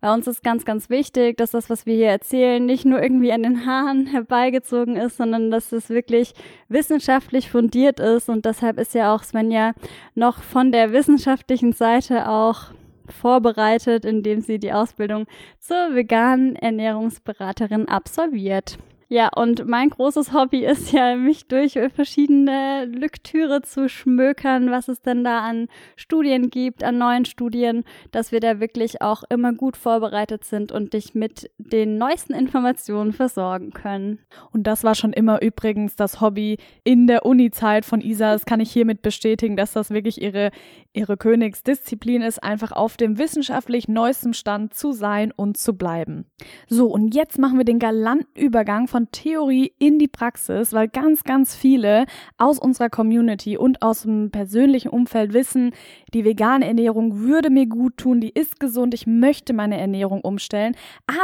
Bei 0.00 0.12
uns 0.12 0.26
ist 0.26 0.42
ganz, 0.42 0.64
ganz 0.64 0.90
wichtig, 0.90 1.36
dass 1.36 1.50
das, 1.50 1.70
was 1.70 1.86
wir 1.86 1.94
hier 1.94 2.08
erzählen, 2.08 2.64
nicht 2.64 2.84
nur 2.84 3.02
irgendwie 3.02 3.32
an 3.32 3.42
den 3.42 3.66
Haaren 3.66 4.06
herbeigezogen 4.12 4.96
ist, 4.96 5.16
sondern 5.16 5.50
dass 5.50 5.72
es 5.72 5.88
wirklich 5.88 6.32
wissenschaftlich 6.68 7.50
fundiert 7.50 8.00
ist. 8.00 8.28
Und 8.28 8.44
deshalb 8.44 8.78
ist 8.78 8.94
ja 8.94 9.14
auch 9.14 9.22
Svenja 9.22 9.72
noch 10.14 10.42
von 10.42 10.72
der 10.72 10.92
wissenschaftlichen 10.92 11.72
Seite 11.72 12.28
auch 12.28 12.72
vorbereitet, 13.08 14.04
indem 14.04 14.40
sie 14.40 14.58
die 14.58 14.72
Ausbildung 14.72 15.26
zur 15.60 15.94
veganen 15.94 16.56
Ernährungsberaterin 16.56 17.88
absolviert. 17.88 18.78
Ja, 19.08 19.28
und 19.36 19.68
mein 19.68 19.90
großes 19.90 20.32
Hobby 20.32 20.64
ist 20.64 20.90
ja, 20.90 21.14
mich 21.14 21.46
durch 21.46 21.78
verschiedene 21.94 22.86
Lektüre 22.86 23.62
zu 23.62 23.88
schmökern, 23.88 24.72
was 24.72 24.88
es 24.88 25.00
denn 25.00 25.22
da 25.22 25.40
an 25.40 25.68
Studien 25.94 26.50
gibt, 26.50 26.82
an 26.82 26.98
neuen 26.98 27.24
Studien, 27.24 27.84
dass 28.10 28.32
wir 28.32 28.40
da 28.40 28.58
wirklich 28.58 29.02
auch 29.02 29.22
immer 29.30 29.52
gut 29.52 29.76
vorbereitet 29.76 30.42
sind 30.42 30.72
und 30.72 30.92
dich 30.92 31.14
mit 31.14 31.48
den 31.58 31.98
neuesten 31.98 32.34
Informationen 32.34 33.12
versorgen 33.12 33.70
können. 33.70 34.18
Und 34.52 34.66
das 34.66 34.82
war 34.82 34.96
schon 34.96 35.12
immer 35.12 35.40
übrigens 35.40 35.94
das 35.94 36.20
Hobby 36.20 36.58
in 36.82 37.06
der 37.06 37.24
Uni-Zeit 37.24 37.84
von 37.84 38.00
Isa. 38.00 38.32
Das 38.32 38.44
kann 38.44 38.58
ich 38.58 38.72
hiermit 38.72 39.02
bestätigen, 39.02 39.56
dass 39.56 39.72
das 39.72 39.90
wirklich 39.90 40.20
ihre, 40.20 40.50
ihre 40.92 41.16
Königsdisziplin 41.16 42.22
ist, 42.22 42.42
einfach 42.42 42.72
auf 42.72 42.96
dem 42.96 43.18
wissenschaftlich 43.18 43.86
neuesten 43.86 44.34
Stand 44.34 44.74
zu 44.74 44.90
sein 44.90 45.30
und 45.30 45.56
zu 45.58 45.74
bleiben. 45.76 46.26
So, 46.68 46.88
und 46.88 47.14
jetzt 47.14 47.38
machen 47.38 47.58
wir 47.58 47.64
den 47.64 47.78
galanten 47.78 48.26
Übergang 48.34 48.88
von 48.88 48.95
Theorie 49.04 49.72
in 49.78 49.98
die 49.98 50.08
Praxis, 50.08 50.72
weil 50.72 50.88
ganz, 50.88 51.24
ganz 51.24 51.54
viele 51.54 52.06
aus 52.38 52.58
unserer 52.58 52.88
Community 52.88 53.56
und 53.56 53.82
aus 53.82 54.02
dem 54.02 54.30
persönlichen 54.30 54.88
Umfeld 54.88 55.32
wissen, 55.32 55.72
die 56.14 56.24
vegane 56.24 56.66
Ernährung 56.66 57.20
würde 57.20 57.50
mir 57.50 57.66
gut 57.66 57.98
tun, 57.98 58.20
die 58.20 58.30
ist 58.30 58.58
gesund, 58.60 58.94
ich 58.94 59.06
möchte 59.06 59.52
meine 59.52 59.78
Ernährung 59.78 60.20
umstellen. 60.22 60.74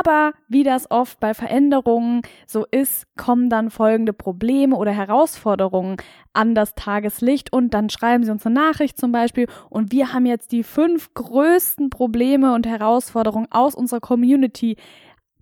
Aber 0.01 0.33
wie 0.49 0.63
das 0.63 0.91
oft 0.91 1.19
bei 1.21 1.35
Veränderungen 1.35 2.23
so 2.47 2.67
ist, 2.71 3.07
kommen 3.17 3.49
dann 3.49 3.71
folgende 3.71 4.13
Probleme 4.13 4.77
oder 4.77 4.93
Herausforderungen 4.93 5.97
an 6.33 6.55
das 6.55 6.75
Tageslicht 6.75 7.53
und 7.53 7.75
dann 7.75 7.91
schreiben 7.91 8.25
sie 8.25 8.31
uns 8.31 8.47
eine 8.47 8.55
Nachricht 8.55 8.99
zum 8.99 9.13
Beispiel 9.13 9.47
und 9.69 9.93
wir 9.93 10.13
haben 10.13 10.27
jetzt 10.27 10.53
die 10.53 10.63
fünf 10.63 11.13
größten 11.15 11.91
Probleme 11.91 12.55
und 12.55 12.67
Herausforderungen 12.67 13.49
aus 13.51 13.75
unserer 13.75 14.01
Community 14.01 14.77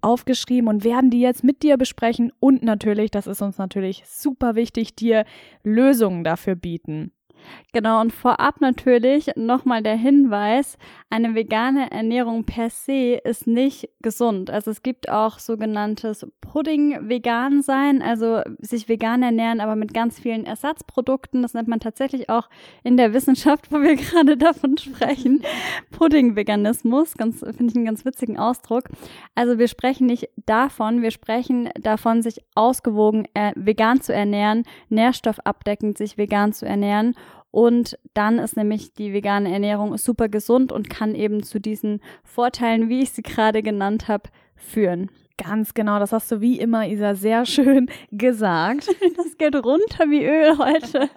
aufgeschrieben 0.02 0.68
und 0.68 0.84
werden 0.84 1.10
die 1.10 1.20
jetzt 1.20 1.44
mit 1.44 1.62
dir 1.62 1.76
besprechen 1.76 2.32
und 2.40 2.62
natürlich, 2.62 3.10
das 3.10 3.26
ist 3.26 3.42
uns 3.42 3.58
natürlich 3.58 4.04
super 4.06 4.54
wichtig, 4.54 4.94
dir 4.94 5.24
Lösungen 5.62 6.24
dafür 6.24 6.54
bieten. 6.54 7.12
Genau, 7.72 8.00
und 8.00 8.12
vorab 8.12 8.60
natürlich 8.60 9.30
nochmal 9.36 9.82
der 9.82 9.96
Hinweis, 9.96 10.76
eine 11.08 11.34
vegane 11.34 11.90
Ernährung 11.90 12.44
per 12.44 12.70
se 12.70 13.20
ist 13.24 13.46
nicht 13.46 13.88
gesund. 14.00 14.50
Also 14.50 14.70
es 14.70 14.82
gibt 14.82 15.08
auch 15.08 15.38
sogenanntes 15.38 16.26
Pudding-Vegan 16.40 17.62
sein, 17.62 18.02
also 18.02 18.42
sich 18.58 18.88
vegan 18.88 19.22
ernähren, 19.22 19.60
aber 19.60 19.76
mit 19.76 19.92
ganz 19.92 20.18
vielen 20.18 20.46
Ersatzprodukten. 20.46 21.42
Das 21.42 21.54
nennt 21.54 21.68
man 21.68 21.80
tatsächlich 21.80 22.28
auch 22.28 22.48
in 22.84 22.96
der 22.96 23.12
Wissenschaft, 23.12 23.72
wo 23.72 23.80
wir 23.80 23.96
gerade 23.96 24.36
davon 24.36 24.78
sprechen, 24.78 25.42
Pudding-Veganismus. 25.90 27.14
Ganz, 27.14 27.40
finde 27.40 27.66
ich 27.66 27.76
einen 27.76 27.84
ganz 27.84 28.04
witzigen 28.04 28.38
Ausdruck. 28.38 28.84
Also 29.34 29.58
wir 29.58 29.68
sprechen 29.68 30.06
nicht 30.06 30.28
davon, 30.46 31.02
wir 31.02 31.10
sprechen 31.10 31.70
davon, 31.80 32.22
sich 32.22 32.40
ausgewogen 32.54 33.26
äh, 33.34 33.52
vegan 33.56 34.00
zu 34.00 34.12
ernähren, 34.12 34.64
nährstoffabdeckend 34.88 35.98
sich 35.98 36.18
vegan 36.18 36.52
zu 36.52 36.66
ernähren 36.66 37.14
und 37.50 37.98
dann 38.14 38.38
ist 38.38 38.56
nämlich 38.56 38.94
die 38.94 39.12
vegane 39.12 39.52
Ernährung 39.52 39.96
super 39.98 40.28
gesund 40.28 40.72
und 40.72 40.88
kann 40.88 41.14
eben 41.14 41.42
zu 41.42 41.60
diesen 41.60 42.00
Vorteilen, 42.22 42.88
wie 42.88 43.02
ich 43.02 43.10
sie 43.10 43.22
gerade 43.22 43.62
genannt 43.62 44.08
habe, 44.08 44.30
führen. 44.56 45.10
Ganz 45.36 45.72
genau, 45.72 45.98
das 45.98 46.12
hast 46.12 46.30
du 46.30 46.40
wie 46.40 46.58
immer, 46.58 46.86
Isa, 46.86 47.14
sehr 47.14 47.46
schön 47.46 47.90
gesagt. 48.10 48.88
Das 49.16 49.36
geht 49.36 49.54
runter 49.54 50.10
wie 50.10 50.24
Öl 50.24 50.58
heute. 50.58 51.08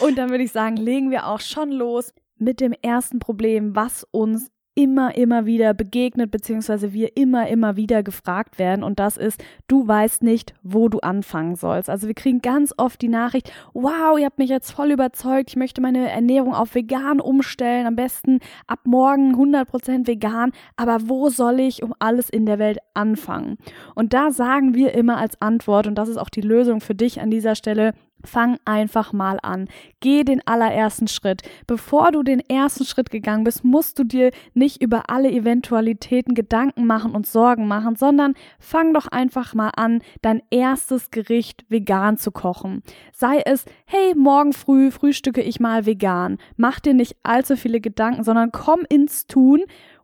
Und 0.00 0.16
dann 0.16 0.30
würde 0.30 0.44
ich 0.44 0.52
sagen, 0.52 0.76
legen 0.76 1.10
wir 1.10 1.26
auch 1.26 1.40
schon 1.40 1.70
los 1.70 2.12
mit 2.36 2.60
dem 2.60 2.72
ersten 2.82 3.18
Problem, 3.18 3.74
was 3.74 4.06
uns 4.10 4.50
immer, 4.74 5.14
immer 5.16 5.44
wieder 5.44 5.74
begegnet, 5.74 6.30
beziehungsweise 6.30 6.92
wir 6.92 7.16
immer, 7.16 7.48
immer 7.48 7.76
wieder 7.76 8.02
gefragt 8.02 8.58
werden. 8.58 8.82
Und 8.82 8.98
das 8.98 9.16
ist, 9.16 9.42
du 9.68 9.86
weißt 9.86 10.22
nicht, 10.22 10.54
wo 10.62 10.88
du 10.88 11.00
anfangen 11.00 11.56
sollst. 11.56 11.90
Also 11.90 12.06
wir 12.06 12.14
kriegen 12.14 12.40
ganz 12.40 12.72
oft 12.78 13.02
die 13.02 13.08
Nachricht, 13.08 13.52
wow, 13.74 14.18
ihr 14.18 14.26
habt 14.26 14.38
mich 14.38 14.48
jetzt 14.48 14.70
voll 14.70 14.92
überzeugt, 14.92 15.50
ich 15.50 15.56
möchte 15.56 15.80
meine 15.80 16.10
Ernährung 16.10 16.54
auf 16.54 16.74
vegan 16.74 17.20
umstellen, 17.20 17.86
am 17.86 17.96
besten 17.96 18.40
ab 18.66 18.80
morgen 18.84 19.34
100% 19.34 20.06
vegan. 20.06 20.52
Aber 20.76 21.08
wo 21.08 21.28
soll 21.28 21.60
ich 21.60 21.82
um 21.82 21.94
alles 21.98 22.30
in 22.30 22.46
der 22.46 22.58
Welt 22.58 22.78
anfangen? 22.94 23.58
Und 23.94 24.14
da 24.14 24.30
sagen 24.30 24.74
wir 24.74 24.94
immer 24.94 25.18
als 25.18 25.40
Antwort, 25.42 25.86
und 25.86 25.96
das 25.96 26.08
ist 26.08 26.16
auch 26.16 26.30
die 26.30 26.40
Lösung 26.40 26.80
für 26.80 26.94
dich 26.94 27.20
an 27.20 27.30
dieser 27.30 27.54
Stelle, 27.54 27.92
Fang 28.24 28.58
einfach 28.64 29.12
mal 29.12 29.38
an. 29.42 29.68
Geh 30.00 30.24
den 30.24 30.46
allerersten 30.46 31.08
Schritt. 31.08 31.42
Bevor 31.66 32.12
du 32.12 32.22
den 32.22 32.40
ersten 32.40 32.84
Schritt 32.84 33.10
gegangen 33.10 33.44
bist, 33.44 33.64
musst 33.64 33.98
du 33.98 34.04
dir 34.04 34.30
nicht 34.54 34.82
über 34.82 35.10
alle 35.10 35.30
Eventualitäten 35.30 36.34
Gedanken 36.34 36.86
machen 36.86 37.12
und 37.14 37.26
Sorgen 37.26 37.66
machen, 37.66 37.96
sondern 37.96 38.34
fang 38.58 38.94
doch 38.94 39.08
einfach 39.08 39.54
mal 39.54 39.70
an, 39.76 40.02
dein 40.22 40.42
erstes 40.50 41.10
Gericht 41.10 41.64
vegan 41.68 42.16
zu 42.16 42.30
kochen. 42.30 42.82
Sei 43.12 43.42
es, 43.44 43.64
hey, 43.86 44.14
morgen 44.16 44.52
früh 44.52 44.90
frühstücke 44.90 45.42
ich 45.42 45.60
mal 45.60 45.86
vegan. 45.86 46.38
Mach 46.56 46.80
dir 46.80 46.94
nicht 46.94 47.16
allzu 47.22 47.56
viele 47.56 47.80
Gedanken, 47.80 48.24
sondern 48.24 48.52
komm 48.52 48.80
ins 48.88 49.26
Tun 49.26 49.62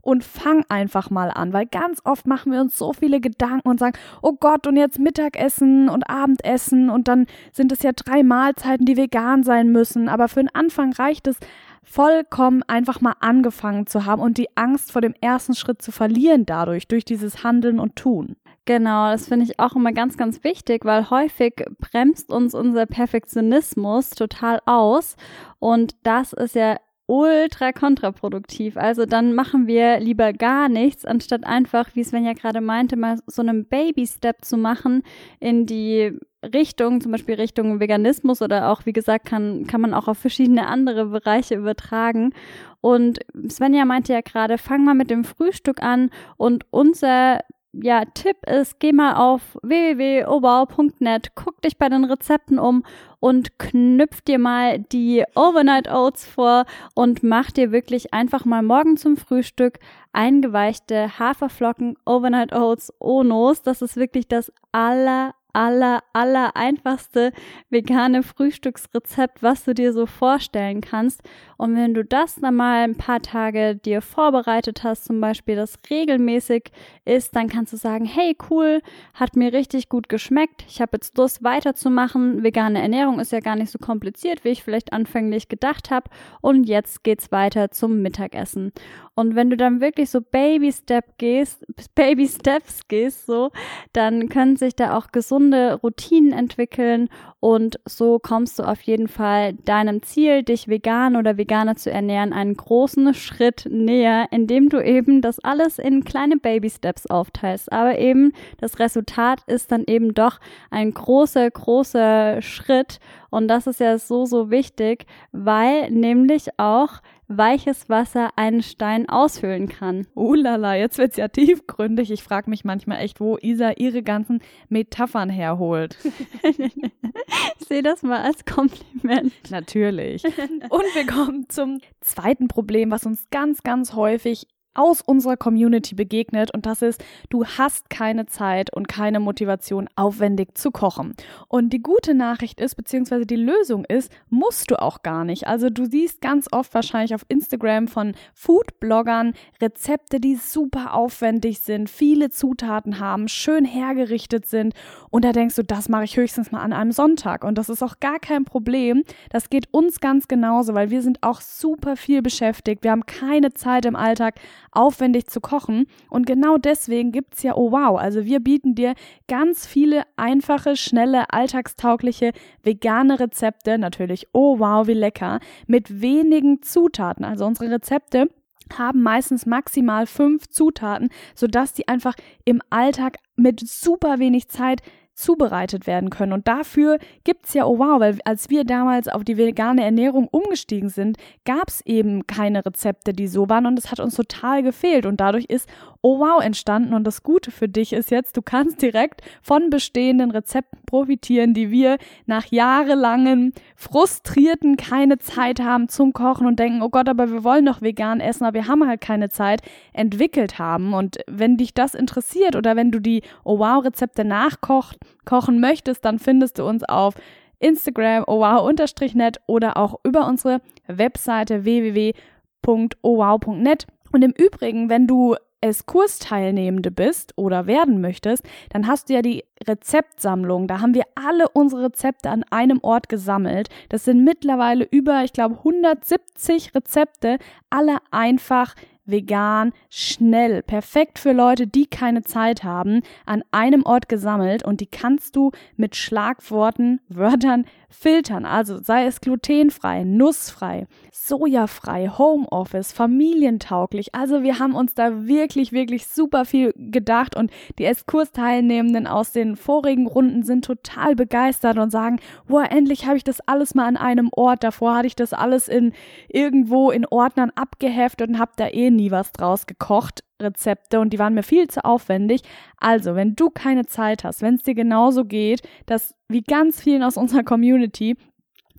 und 0.09 0.25
fang 0.25 0.65
einfach 0.71 1.11
mal 1.11 1.31
an, 1.31 1.53
weil 1.53 1.67
ganz 1.67 2.01
oft 2.03 2.27
machen 2.27 2.51
wir 2.51 2.63
uns 2.63 2.79
so 2.79 2.95
viele 2.95 3.21
Gedanken 3.21 3.69
und 3.69 3.79
sagen, 3.79 3.99
oh 4.23 4.33
Gott, 4.33 4.67
und 4.67 4.79
jetzt 4.79 4.99
Mittagessen 4.99 5.91
und 5.91 6.09
Abendessen 6.09 6.89
und 6.89 7.09
dann 7.09 7.27
sind 7.53 7.73
es 7.73 7.83
ja 7.83 7.93
drei 7.93 8.23
Mahlzeiten, 8.23 8.87
die 8.87 8.97
vegan 8.97 9.43
sein 9.43 9.71
müssen. 9.71 10.09
Aber 10.09 10.29
für 10.29 10.41
den 10.41 10.55
Anfang 10.55 10.95
reicht 10.95 11.27
es 11.27 11.37
vollkommen 11.83 12.63
einfach 12.63 13.03
mal 13.03 13.17
angefangen 13.21 13.87
zu 13.87 14.07
haben 14.07 14.23
und 14.23 14.39
die 14.39 14.49
Angst 14.57 14.93
vor 14.93 15.03
dem 15.03 15.13
ersten 15.21 15.55
Schritt 15.55 15.83
zu 15.83 15.93
verlieren 15.93 16.47
dadurch, 16.47 16.89
durch 16.89 17.05
dieses 17.05 17.45
Handeln 17.45 17.79
und 17.79 17.97
Tun. 17.97 18.37
Genau, 18.65 19.11
das 19.11 19.29
finde 19.29 19.45
ich 19.45 19.59
auch 19.61 19.77
immer 19.77 19.93
ganz, 19.93 20.17
ganz 20.17 20.43
wichtig, 20.43 20.87
weil 20.87 21.11
häufig 21.11 21.55
bremst 21.81 22.33
uns 22.33 22.55
unser 22.55 22.87
Perfektionismus 22.87 24.11
total 24.11 24.61
aus. 24.65 25.17
Und 25.59 25.97
das 26.03 26.33
ist 26.33 26.55
ja 26.55 26.77
ultra 27.09 27.73
kontraproduktiv. 27.73 28.77
Also 28.77 29.07
dann 29.07 29.35
machen 29.35 29.67
wir 29.67 29.99
lieber 29.99 30.33
gar 30.35 30.69
nichts, 30.69 31.07
anstatt 31.07 31.45
einfach, 31.45 31.89
wie 31.95 32.05
Sven 32.05 32.25
ja 32.25 32.35
gerade 32.35 32.61
meinte, 32.61 32.97
mal 32.97 33.19
so 33.27 33.41
einen 33.41 33.67
Baby-Step 33.67 34.45
zu 34.45 34.59
machen 34.59 35.03
in 35.41 35.65
die 35.65 36.13
Richtung, 36.45 37.01
zum 37.01 37.11
Beispiel 37.11 37.35
Richtung 37.35 37.81
Veganismus 37.81 38.43
oder 38.43 38.71
auch, 38.71 38.85
wie 38.85 38.93
gesagt, 38.93 39.25
kann, 39.25 39.67
kann 39.67 39.81
man 39.81 39.95
auch 39.95 40.07
auf 40.07 40.19
verschiedene 40.19 40.67
andere 40.67 41.07
Bereiche 41.07 41.55
übertragen. 41.57 42.35
Und 42.83 43.21
Svenja 43.49 43.87
meinte 43.87 44.13
ja 44.13 44.21
gerade, 44.21 44.59
fang 44.59 44.85
mal 44.85 44.95
mit 44.95 45.11
dem 45.11 45.25
Frühstück 45.25 45.83
an 45.83 46.11
und 46.37 46.67
unser 46.71 47.41
ja, 47.73 48.05
Tipp 48.07 48.37
ist, 48.47 48.81
geh 48.81 48.93
mal 48.93 49.15
auf 49.15 49.59
www.obau.net, 49.63 51.33
guck 51.35 51.61
dich 51.61 51.77
bei 51.77 51.89
den 51.89 52.05
Rezepten 52.05 52.59
um 52.59 52.85
und 53.21 53.59
knüpf 53.59 54.23
dir 54.23 54.39
mal 54.39 54.79
die 54.79 55.25
Overnight 55.35 55.91
Oats 55.91 56.25
vor 56.25 56.65
und 56.95 57.23
mach 57.23 57.51
dir 57.51 57.71
wirklich 57.71 58.15
einfach 58.15 58.45
mal 58.45 58.63
morgen 58.63 58.97
zum 58.97 59.17
Frühstück 59.17 59.79
eingeweichte 60.13 61.19
Haferflocken 61.19 61.97
Overnight 62.07 62.55
Oats 62.55 62.93
Onos. 63.01 63.63
Das 63.63 63.83
ist 63.83 63.97
wirklich 63.97 64.29
das 64.29 64.53
aller, 64.73 65.35
aller, 65.53 66.03
aller 66.13 66.57
einfachste 66.57 67.33
vegane 67.71 68.23
Frühstücksrezept, 68.23 69.43
was 69.43 69.65
du 69.65 69.75
dir 69.75 69.93
so 69.93 70.07
vorstellen 70.07 70.81
kannst. 70.81 71.23
Und 71.57 71.75
wenn 71.75 71.95
du 71.95 72.05
das 72.05 72.37
dann 72.37 72.55
mal 72.55 72.85
ein 72.85 72.97
paar 72.97 73.21
Tage 73.21 73.77
dir 73.77 74.01
vorbereitet 74.01 74.85
hast, 74.85 75.05
zum 75.05 75.21
Beispiel 75.21 75.57
das 75.57 75.79
regelmäßig 75.91 76.71
ist, 77.05 77.35
dann 77.35 77.49
kannst 77.49 77.73
du 77.73 77.77
sagen, 77.77 78.05
hey 78.05 78.37
cool, 78.51 78.81
hat 79.15 79.37
mir 79.37 79.53
richtig 79.53 79.89
gut 79.89 80.09
geschmeckt. 80.09 80.65
Ich 80.69 80.81
habe 80.81 80.93
jetzt 80.95 81.19
Lust 81.19 81.43
weiterzumachen. 81.43 82.43
Vegane 82.43 82.81
Ernährung 82.81 83.19
ist 83.19 83.33
ja 83.33 83.41
gar 83.41 83.57
nicht 83.57 83.71
so 83.71 83.79
kompliziert, 83.79 84.45
wie 84.45 84.51
ich 84.51 84.63
vielleicht 84.63 84.93
anfänglich 84.93 85.49
gedacht 85.49 85.91
habe. 85.91 86.11
Und 86.41 86.65
jetzt 86.65 87.03
geht's 87.03 87.33
weiter 87.33 87.71
zum 87.71 88.03
Mittagessen. 88.03 88.73
Und 89.15 89.35
wenn 89.35 89.51
du 89.51 89.57
dann 89.57 89.81
wirklich 89.81 90.11
so 90.11 90.21
Baby 90.21 90.71
Step 90.71 91.19
gehst, 91.19 91.67
Baby 91.97 92.29
Steps 92.29 92.87
gehst, 92.87 93.27
so, 93.27 93.51
dann 93.93 94.29
können 94.29 94.57
sich 94.57 94.77
da 94.77 94.97
auch 94.97 95.09
gesunde 95.39 95.75
Routinen 95.75 96.33
entwickeln 96.33 97.09
und 97.41 97.79
so 97.85 98.19
kommst 98.19 98.59
du 98.59 98.65
auf 98.65 98.81
jeden 98.83 99.07
Fall 99.07 99.53
deinem 99.53 100.03
Ziel, 100.03 100.43
dich 100.43 100.67
vegan 100.67 101.15
oder 101.15 101.37
veganer 101.37 101.77
zu 101.77 101.93
ernähren, 101.93 102.33
einen 102.33 102.57
großen 102.57 103.15
Schritt 103.15 103.67
näher, 103.71 104.27
indem 104.33 104.69
du 104.69 104.85
eben 104.85 105.23
das 105.23 105.39
alles 105.39 105.79
in 105.79 106.03
kleine 106.03 106.37
Baby 106.37 106.71
Steps 106.71 107.07
aufteilst. 107.07 107.73
Aber 107.73 107.99
eben 107.99 108.33
das 108.61 108.81
Resultat 108.81 109.43
ist 109.47 109.71
dann 109.71 109.85
eben 109.87 110.13
doch 110.13 110.41
ein 110.71 110.93
großer, 110.93 111.49
großer 111.49 112.43
Schritt 112.43 112.99
und 113.31 113.47
das 113.47 113.69
ist 113.69 113.79
ja 113.79 113.99
so, 113.99 114.27
so 114.27 114.51
wichtig, 114.51 115.07
weil 115.31 115.91
nämlich 115.91 116.49
auch 116.59 117.01
weiches 117.29 117.89
Wasser 117.89 118.31
einen 118.37 118.63
Stein 118.63 119.09
aushöhlen 119.09 119.69
kann. 119.69 120.07
Uh 120.17 120.35
lala, 120.35 120.75
jetzt 120.77 120.99
wird's 120.99 121.17
ja 121.17 121.29
tiefgründig. 121.29 122.11
Ich 122.11 122.23
frage 122.23 122.51
mich 122.51 122.65
manchmal 122.65 123.01
echt, 123.01 123.21
wo 123.21 123.39
Isa 123.41 123.73
ihre 123.73 124.03
ganzen 124.03 124.41
Metaphern 124.69 125.29
herholt. 125.29 125.97
ich 126.43 127.69
sehe 127.69 127.83
das 127.83 128.03
mal 128.03 128.23
als 128.23 128.45
Kompliment. 128.45 129.33
Natürlich. 129.51 130.25
Und 130.25 130.95
wir 130.95 131.07
kommen 131.07 131.49
zum 131.49 131.81
zweiten 132.01 132.49
Problem, 132.49 132.91
was 132.91 133.05
uns 133.05 133.29
ganz, 133.31 133.63
ganz 133.63 133.93
häufig 133.93 134.47
aus 134.79 135.01
unserer 135.01 135.37
Community 135.37 135.97
begegnet 135.97 136.55
und 136.55 136.65
das 136.65 136.83
ist, 136.83 137.05
du 137.31 137.45
hast 137.45 137.91
keine 137.91 138.27
Zeit 138.27 138.73
und 138.73 138.87
keine 138.87 139.19
Motivation, 139.19 139.89
aufwendig 139.97 140.57
zu 140.57 140.71
kochen. 140.71 141.15
Und 141.49 141.71
die 141.71 141.83
gute 141.83 142.15
Nachricht 142.15 142.61
ist, 142.61 142.77
beziehungsweise 142.77 143.27
die 143.27 143.37
Lösung 143.37 143.85
ist, 143.85 144.13
musst 144.31 144.71
du 144.71 144.81
auch 144.81 145.03
gar 145.03 145.25
nicht. 145.25 145.49
Also 145.49 145.69
du 145.69 145.85
siehst 145.85 146.21
ganz 146.21 146.47
oft 146.53 146.73
wahrscheinlich 146.75 147.15
auf 147.15 147.27
Instagram 147.29 147.89
von 147.89 148.15
Food-Bloggern 148.35 149.35
Rezepte, 149.61 150.21
die 150.21 150.37
super 150.37 150.95
aufwendig 150.95 151.59
sind, 151.59 151.91
viele 151.91 152.31
Zutaten 152.31 153.01
haben, 153.01 153.27
schön 153.27 153.65
hergerichtet 153.65 154.47
sind 154.47 154.75
und 155.11 155.25
da 155.25 155.33
denkst 155.33 155.57
du, 155.57 155.65
das 155.65 155.89
mache 155.89 156.05
ich 156.05 156.17
höchstens 156.17 156.53
mal 156.53 156.61
an 156.61 156.73
einem 156.73 156.93
Sonntag 156.93 157.43
und 157.43 157.59
das 157.59 157.69
ist 157.69 157.83
auch 157.83 157.99
gar 157.99 158.21
kein 158.21 158.45
Problem. 158.45 159.03
Das 159.31 159.51
geht 159.51 159.67
uns 159.73 159.99
ganz 159.99 160.29
genauso, 160.29 160.75
weil 160.75 160.91
wir 160.91 161.03
sind 161.03 161.25
auch 161.25 161.41
super 161.41 161.97
viel 161.97 162.23
beschäftigt. 162.23 162.85
Wir 162.85 162.93
haben 162.93 163.07
keine 163.07 163.53
Zeit 163.53 163.85
im 163.85 163.97
Alltag, 163.97 164.37
aufwendig 164.73 165.27
zu 165.27 165.41
kochen. 165.41 165.87
Und 166.11 166.27
genau 166.27 166.59
deswegen 166.59 167.13
gibt 167.13 167.35
es 167.35 167.43
ja 167.43 167.57
Oh 167.57 167.73
Wow. 167.73 167.99
Also 167.99 168.25
wir 168.25 168.41
bieten 168.41 168.75
dir 168.75 168.95
ganz 169.29 169.67
viele 169.67 170.03
einfache, 170.17 170.77
schnelle, 170.77 171.31
alltagstaugliche, 171.31 172.33
vegane 172.63 173.21
Rezepte. 173.21 173.79
Natürlich 173.79 174.29
Oh 174.33 174.59
Wow, 174.59 174.87
wie 174.87 174.95
lecker. 174.95 175.41
Mit 175.67 176.01
wenigen 176.01 176.63
Zutaten. 176.63 177.25
Also 177.25 177.47
unsere 177.47 177.71
Rezepte 177.71 178.29
haben 178.77 179.03
meistens 179.03 179.47
maximal 179.47 180.07
fünf 180.07 180.49
Zutaten, 180.49 181.09
sodass 181.35 181.73
die 181.73 181.89
einfach 181.89 182.15
im 182.45 182.61
Alltag 182.71 183.17
mit 183.37 183.61
super 183.61 184.19
wenig 184.19 184.49
Zeit 184.49 184.83
zubereitet 185.19 185.87
werden 185.87 186.11
können. 186.11 186.33
Und 186.33 186.47
dafür 186.47 186.99
gibt's 187.25 187.53
ja, 187.53 187.67
oh 187.67 187.79
wow, 187.79 188.01
weil 188.01 188.19
als 188.25 188.51
wir 188.51 188.65
damals 188.65 189.09
auf 189.09 189.25
die 189.25 189.37
vegane 189.37 189.85
Ernährung 189.85 190.29
umgestiegen 190.29 190.89
sind, 190.89 191.17
gab's 191.45 191.81
eben 191.85 192.27
keine 192.27 192.65
Rezepte, 192.65 193.13
die 193.13 193.27
so 193.27 193.49
waren 193.49 193.67
und 193.67 193.79
es 193.79 193.91
hat 193.91 194.01
uns 194.01 194.15
total 194.15 194.63
gefehlt. 194.63 195.07
Und 195.07 195.21
dadurch 195.21 195.47
ist 195.47 195.69
oh 196.03 196.19
wow 196.19 196.43
entstanden. 196.43 196.95
Und 196.95 197.05
das 197.05 197.23
Gute 197.23 197.51
für 197.51 197.69
dich 197.69 197.93
ist 197.93 198.11
jetzt, 198.11 198.37
du 198.37 198.43
kannst 198.43 198.81
direkt 198.83 199.23
von 199.43 199.71
bestehenden 199.71 200.31
Rezepten 200.31 200.79
profitieren, 200.87 201.55
die 201.55 201.71
wir 201.71 201.99
nach 202.27 202.47
jahrelangen 202.47 203.53
frustrierten 203.77 204.77
keine 204.77 205.19
Zeit 205.19 205.61
haben 205.61 205.89
zum 205.89 206.13
Kochen 206.13 206.47
und 206.47 206.59
denken, 206.59 206.83
oh 206.83 206.89
Gott, 206.89 207.09
aber 207.09 207.31
wir 207.31 207.45
wollen 207.45 207.67
doch 207.67 207.83
vegan 207.83 208.21
essen, 208.21 208.45
aber 208.45 208.55
wir 208.55 208.69
haben 208.69 208.87
halt 208.87 209.01
keine 209.01 209.29
Zeit, 209.29 209.63
entwickelt 209.93 210.59
haben. 210.59 210.95
Und 210.95 211.19
wenn 211.27 211.57
dich 211.57 211.75
das 211.75 211.95
interessiert 211.95 212.57
oder 212.57 212.77
wenn 212.77 212.91
du 212.91 213.01
die 213.01 213.23
oh 213.45 213.59
wow 213.59 213.85
Rezepte 213.85 214.25
nachkocht, 214.25 214.99
kochen 215.25 215.61
möchtest, 215.61 216.05
dann 216.05 216.19
findest 216.19 216.59
du 216.59 216.67
uns 216.67 216.83
auf 216.85 217.15
Instagram 217.59 218.25
owow-net 218.27 219.41
oder 219.47 219.77
auch 219.77 220.01
über 220.05 220.27
unsere 220.27 220.61
Webseite 220.87 221.65
www.owow.net. 221.65 223.87
Und 224.13 224.23
im 224.23 224.33
Übrigen, 224.33 224.89
wenn 224.89 225.07
du 225.07 225.37
es 225.61 225.87
Kursteilnehmende 225.87 226.91
bist 226.91 227.33
oder 227.37 227.67
werden 227.67 228.01
möchtest, 228.01 228.45
dann 228.71 228.87
hast 228.87 229.09
du 229.09 229.15
ja 229.15 229.23
die 229.23 229.45
Rezeptsammlung. 229.67 230.69
Da 230.69 230.81
haben 230.81 230.95
wir 230.95 231.05
alle 231.15 231.49
unsere 231.49 231.87
Rezepte 231.87 232.31
an 232.31 232.45
einem 232.51 232.79
Ort 232.83 233.09
gesammelt. 233.09 233.69
Das 233.89 234.05
sind 234.05 234.25
mittlerweile 234.25 234.85
über, 234.85 235.25
ich 235.25 235.33
glaube, 235.33 235.57
170 235.57 236.75
Rezepte, 236.75 237.39
alle 237.71 237.99
einfach 238.11 238.75
vegan, 239.09 239.73
schnell, 239.89 240.63
perfekt 240.63 241.19
für 241.19 241.33
Leute, 241.33 241.67
die 241.67 241.87
keine 241.87 242.23
Zeit 242.23 242.63
haben, 242.63 243.03
an 243.27 243.43
einem 243.51 243.85
Ort 243.85 244.09
gesammelt 244.09 244.65
und 244.65 244.81
die 244.81 244.87
kannst 244.87 245.35
du 245.37 245.51
mit 245.77 245.97
Schlagworten, 245.97 247.01
Wörtern 247.09 247.65
filtern. 247.89 248.45
Also 248.45 248.79
sei 248.83 249.07
es 249.07 249.21
glutenfrei, 249.21 250.05
nussfrei, 250.05 250.87
sojafrei, 251.11 252.09
Homeoffice, 252.09 252.93
familientauglich. 252.93 254.15
Also 254.15 254.43
wir 254.43 254.59
haben 254.59 254.75
uns 254.75 254.95
da 254.95 255.27
wirklich, 255.27 255.73
wirklich 255.73 256.07
super 256.07 256.45
viel 256.45 256.73
gedacht 256.77 257.35
und 257.35 257.51
die 257.79 257.87
Eskursteilnehmenden 257.87 259.07
aus 259.07 259.33
den 259.33 259.57
vorigen 259.57 260.07
Runden 260.07 260.43
sind 260.43 260.67
total 260.67 261.17
begeistert 261.17 261.79
und 261.79 261.91
sagen, 261.91 262.21
wow, 262.47 262.67
endlich 262.69 263.07
habe 263.07 263.17
ich 263.17 263.25
das 263.25 263.41
alles 263.41 263.75
mal 263.75 263.87
an 263.87 263.97
einem 263.97 264.29
Ort. 264.33 264.65
Davor 264.65 264.97
hatte 264.97 265.07
ich 265.07 265.17
das 265.17 265.33
alles 265.33 265.69
in 265.69 265.93
irgendwo 266.29 266.91
in 266.91 267.07
Ordnern 267.07 267.51
abgeheftet 267.55 268.29
und 268.29 268.39
habe 268.39 268.53
da 268.57 268.69
eh 268.69 268.91
nie 268.99 269.11
was 269.11 269.33
draus 269.33 269.67
gekocht. 269.67 270.23
Rezepte 270.41 271.01
und 271.01 271.13
die 271.13 271.19
waren 271.19 271.35
mir 271.35 271.43
viel 271.43 271.69
zu 271.69 271.85
aufwendig. 271.85 272.43
Also, 272.77 273.15
wenn 273.15 273.35
du 273.35 273.51
keine 273.51 273.87
Zeit 273.87 274.25
hast, 274.25 274.43
wenn 274.43 274.55
es 274.55 274.63
dir 274.63 274.75
genauso 274.75 275.25
geht, 275.25 275.63
dass 275.87 276.15
wie 276.29 276.43
ganz 276.43 276.81
vielen 276.81 277.03
aus 277.03 277.17
unserer 277.17 277.43
Community, 277.43 278.17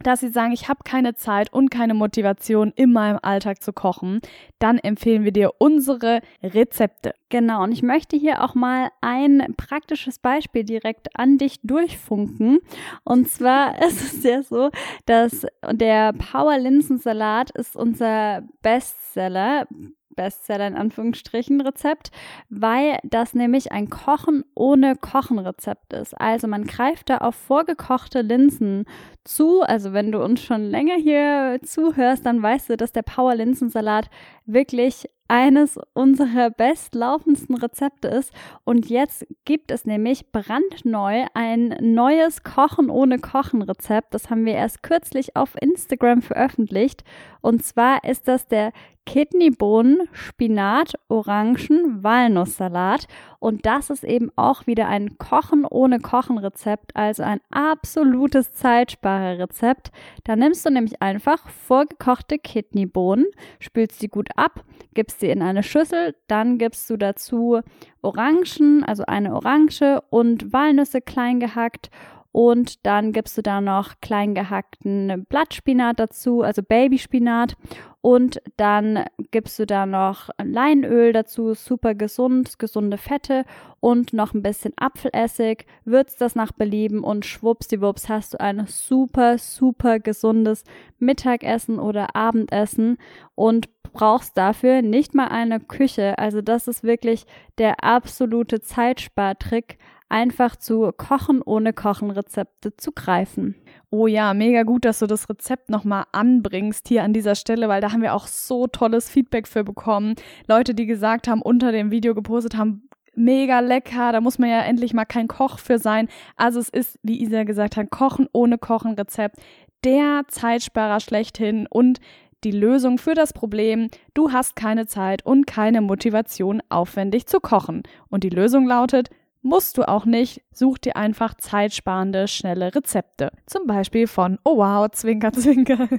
dass 0.04 0.22
sie 0.22 0.30
sagen, 0.30 0.54
ich 0.54 0.70
habe 0.70 0.80
keine 0.86 1.16
Zeit 1.16 1.52
und 1.52 1.70
keine 1.70 1.94
Motivation 1.94 2.72
in 2.76 2.94
meinem 2.94 3.20
Alltag 3.22 3.62
zu 3.62 3.74
kochen, 3.74 4.22
dann 4.58 4.78
empfehlen 4.78 5.24
wir 5.24 5.32
dir 5.32 5.52
unsere 5.58 6.22
Rezepte. 6.42 7.14
Genau, 7.30 7.64
und 7.64 7.72
ich 7.72 7.84
möchte 7.84 8.16
hier 8.16 8.44
auch 8.44 8.56
mal 8.56 8.90
ein 9.02 9.54
praktisches 9.58 10.20
Beispiel 10.20 10.64
direkt 10.64 11.08
an 11.16 11.38
dich 11.38 11.60
durchfunken. 11.64 12.60
Und 13.04 13.28
zwar 13.28 13.82
ist 13.86 14.02
es 14.02 14.24
ja 14.24 14.42
so, 14.42 14.70
dass 15.06 15.46
der 15.70 16.14
Power 16.14 16.58
Linsensalat 16.58 17.52
ist 17.52 17.76
unser 17.76 18.44
Bestseller 18.62 19.68
Bestseller 20.16 20.68
in 20.68 20.76
Anführungsstrichen 20.76 21.62
Rezept, 21.62 22.12
weil 22.50 23.00
das 23.04 23.34
nämlich 23.34 23.72
ein 23.72 23.90
Kochen 23.90 24.44
ohne 24.56 24.96
Kochen 24.96 25.40
Rezept 25.40 25.94
ist. 25.94 26.20
Also 26.20 26.48
man 26.48 26.66
greift 26.66 27.10
da 27.10 27.18
auf 27.20 27.36
vorgekochte 27.36 28.22
Linsen 28.22 28.86
zu. 29.24 29.62
Also 29.62 29.94
wenn 29.94 30.12
du 30.12 30.24
uns 30.24 30.42
schon 30.42 30.64
länger 30.64 30.96
hier 30.96 31.60
zuhörst, 31.64 32.26
dann 32.26 32.42
weißt 32.42 32.70
du, 32.70 32.78
dass 32.78 32.92
der 32.92 33.04
Power 33.04 33.36
Linsensalat 33.36 34.10
wirklich 34.46 35.08
eines 35.30 35.80
unserer 35.94 36.50
bestlaufendsten 36.50 37.56
Rezepte 37.56 38.08
ist. 38.08 38.34
Und 38.66 38.90
jetzt 38.90 39.26
gibt 39.46 39.72
es 39.72 39.86
nämlich 39.86 40.32
brandneu 40.32 41.26
ein 41.36 41.78
neues 41.80 42.44
Kochen 42.44 42.90
ohne 42.90 43.20
Kochen 43.20 43.62
Rezept. 43.62 44.14
Das 44.16 44.30
haben 44.30 44.46
wir 44.46 44.54
erst 44.54 44.82
kürzlich 44.82 45.36
auf 45.36 45.56
Instagram 45.62 46.24
veröffentlicht. 46.24 47.04
Und 47.42 47.64
zwar 47.64 48.04
ist 48.04 48.28
das 48.28 48.48
der 48.48 48.74
Kidneybohnen, 49.06 50.08
Spinat, 50.12 50.94
Orangen, 51.08 52.04
Walnusssalat. 52.04 53.08
Und 53.40 53.66
das 53.66 53.90
ist 53.90 54.04
eben 54.04 54.32
auch 54.36 54.68
wieder 54.68 54.88
ein 54.88 55.18
Kochen 55.18 55.66
ohne 55.66 56.00
Kochen 56.00 56.38
Rezept, 56.38 56.96
also 56.96 57.24
ein 57.24 57.40
absolutes 57.52 58.54
Zeitsparerrezept. 58.54 59.92
Da 60.26 60.36
nimmst 60.36 60.66
du 60.66 60.72
nämlich 60.72 61.02
einfach 61.02 61.48
vorgekochte 61.50 62.38
Kidneybohnen, 62.38 63.26
spülst 63.60 64.00
sie 64.00 64.10
gut 64.10 64.30
ab, 64.36 64.66
gibst 64.94 65.22
sie 65.22 65.30
in 65.30 65.42
eine 65.42 65.64
Schüssel, 65.64 66.16
dann 66.28 66.58
gibst 66.58 66.90
du 66.90 66.98
dazu 66.98 67.62
Orangen, 68.02 68.84
also 68.84 69.04
eine 69.06 69.34
Orange 69.34 70.02
und 70.10 70.52
Walnüsse 70.52 71.02
klein 71.02 71.40
gehackt 71.40 71.90
und 72.32 72.86
dann 72.86 73.12
gibst 73.12 73.38
du 73.38 73.42
da 73.42 73.60
noch 73.60 74.02
klein 74.02 74.36
gehackten 74.36 75.26
Blattspinat 75.30 76.00
dazu, 76.00 76.42
also 76.42 76.62
Babyspinat. 76.62 77.56
Und 78.02 78.42
dann 78.56 79.04
gibst 79.32 79.60
du 79.60 79.66
da 79.66 79.86
noch 79.86 80.30
Leinöl 80.42 81.12
dazu, 81.12 81.54
super 81.54 81.96
gesund, 81.96 82.58
gesunde 82.58 82.98
Fette 82.98 83.44
und 83.82 84.14
noch 84.14 84.34
ein 84.34 84.42
bisschen 84.42 84.74
Apfelessig. 84.78 85.66
Würzt 85.84 86.22
das 86.22 86.34
nach 86.34 86.54
Belieben 86.54 87.04
und 87.04 87.26
schwuppsdiwupps 87.26 88.08
hast 88.08 88.36
du 88.36 88.40
ein 88.40 88.66
super, 88.68 89.38
super 89.38 90.00
gesundes 90.00 90.64
Mittagessen 90.98 91.78
oder 91.78 92.16
Abendessen 92.16 92.98
und 93.36 93.68
brauchst 93.92 94.38
dafür 94.38 94.82
nicht 94.82 95.14
mal 95.14 95.28
eine 95.28 95.60
Küche. 95.60 96.18
Also 96.20 96.42
das 96.42 96.70
ist 96.70 96.84
wirklich 96.84 97.26
der 97.58 97.84
absolute 97.84 98.62
Zeitspartrick 98.62 99.78
einfach 100.10 100.56
zu 100.56 100.92
Kochen 100.98 101.42
ohne 101.42 101.72
Kochen 101.72 102.12
Rezepte 102.12 102.76
zu 102.76 102.92
greifen. 102.92 103.56
Oh 103.92 104.08
ja, 104.08 104.34
mega 104.34 104.64
gut, 104.64 104.86
dass 104.86 105.00
du 105.00 105.08
das 105.08 105.30
Rezept 105.30 105.70
nochmal 105.70 106.06
anbringst 106.12 106.88
hier 106.88 107.04
an 107.04 107.14
dieser 107.14 107.36
Stelle, 107.36 107.70
weil 107.70 107.82
da 107.82 107.92
haben 107.92 108.02
wir 108.02 108.14
auch 108.14 108.28
so 108.28 108.68
tolles 108.68 109.10
Feedback 109.10 109.48
für 109.48 109.64
bekommen. 109.64 110.16
Leute, 110.48 110.74
die 110.74 110.86
gesagt 110.86 111.28
haben, 111.28 111.42
unter 111.42 111.72
dem 111.72 111.92
Video 111.92 112.14
gepostet 112.14 112.58
haben, 112.58 112.90
mega 113.16 113.60
lecker, 113.60 114.12
da 114.12 114.22
muss 114.22 114.40
man 114.40 114.50
ja 114.50 114.62
endlich 114.62 114.94
mal 114.94 115.06
kein 115.06 115.28
Koch 115.28 115.60
für 115.60 115.78
sein. 115.78 116.08
Also 116.36 116.60
es 116.60 116.70
ist, 116.70 117.00
wie 117.04 117.22
Isa 117.22 117.44
gesagt 117.44 117.78
hat, 117.78 117.90
Kochen 117.90 118.28
ohne 118.32 118.58
Kochen 118.58 118.94
Rezept, 118.94 119.38
der 119.84 120.24
Zeitsparer 120.28 121.00
schlechthin 121.00 121.68
und 121.70 122.00
die 122.44 122.52
Lösung 122.52 122.98
für 122.98 123.16
das 123.16 123.34
Problem, 123.34 123.90
du 124.14 124.32
hast 124.32 124.56
keine 124.56 124.88
Zeit 124.88 125.26
und 125.26 125.46
keine 125.46 125.82
Motivation, 125.82 126.62
aufwendig 126.70 127.28
zu 127.28 127.40
kochen. 127.42 127.84
Und 128.10 128.24
die 128.24 128.30
Lösung 128.30 128.66
lautet, 128.66 129.10
Musst 129.42 129.78
du 129.78 129.88
auch 129.88 130.06
nicht, 130.06 130.42
such 130.52 130.80
dir 130.80 130.98
einfach 130.98 131.34
zeitsparende, 131.36 132.28
schnelle 132.28 132.76
Rezepte. 132.76 133.32
Zum 133.46 133.68
Beispiel 133.68 134.06
von 134.06 134.38
Oh 134.44 134.58
wow, 134.58 134.90
Zwinker, 134.92 135.32
Zwinker. 135.32 135.88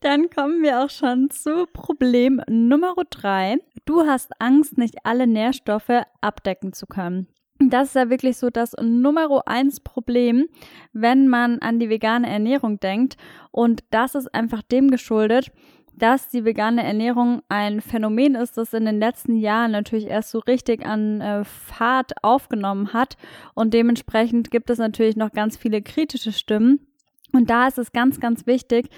Dann 0.00 0.30
kommen 0.30 0.62
wir 0.62 0.84
auch 0.84 0.90
schon 0.90 1.28
zu 1.30 1.66
Problem 1.72 2.40
Nummer 2.48 2.94
drei. 3.10 3.56
Du 3.84 4.02
hast 4.02 4.30
Angst, 4.40 4.78
nicht 4.78 5.04
alle 5.04 5.26
Nährstoffe 5.26 6.04
abdecken 6.20 6.72
zu 6.72 6.86
können. 6.86 7.26
Das 7.58 7.88
ist 7.88 7.94
ja 7.94 8.10
wirklich 8.10 8.36
so 8.36 8.50
das 8.50 8.74
Nummer 8.80 9.42
eins 9.46 9.80
Problem, 9.80 10.46
wenn 10.92 11.28
man 11.28 11.60
an 11.60 11.78
die 11.78 11.88
vegane 11.88 12.28
Ernährung 12.28 12.80
denkt. 12.80 13.16
Und 13.50 13.84
das 13.90 14.14
ist 14.14 14.34
einfach 14.34 14.62
dem 14.62 14.90
geschuldet, 14.90 15.52
dass 15.96 16.28
die 16.28 16.44
vegane 16.44 16.82
Ernährung 16.82 17.42
ein 17.48 17.80
Phänomen 17.80 18.34
ist, 18.34 18.56
das 18.56 18.72
in 18.72 18.84
den 18.84 18.98
letzten 18.98 19.36
Jahren 19.36 19.70
natürlich 19.70 20.06
erst 20.06 20.30
so 20.30 20.40
richtig 20.40 20.84
an 20.84 21.20
äh, 21.20 21.44
Fahrt 21.44 22.12
aufgenommen 22.22 22.92
hat. 22.92 23.16
Und 23.54 23.74
dementsprechend 23.74 24.50
gibt 24.50 24.70
es 24.70 24.78
natürlich 24.78 25.16
noch 25.16 25.32
ganz 25.32 25.56
viele 25.56 25.82
kritische 25.82 26.32
Stimmen. 26.32 26.86
Und 27.32 27.50
da 27.50 27.66
ist 27.66 27.78
es 27.78 27.92
ganz, 27.92 28.20
ganz 28.20 28.46
wichtig, 28.46 28.88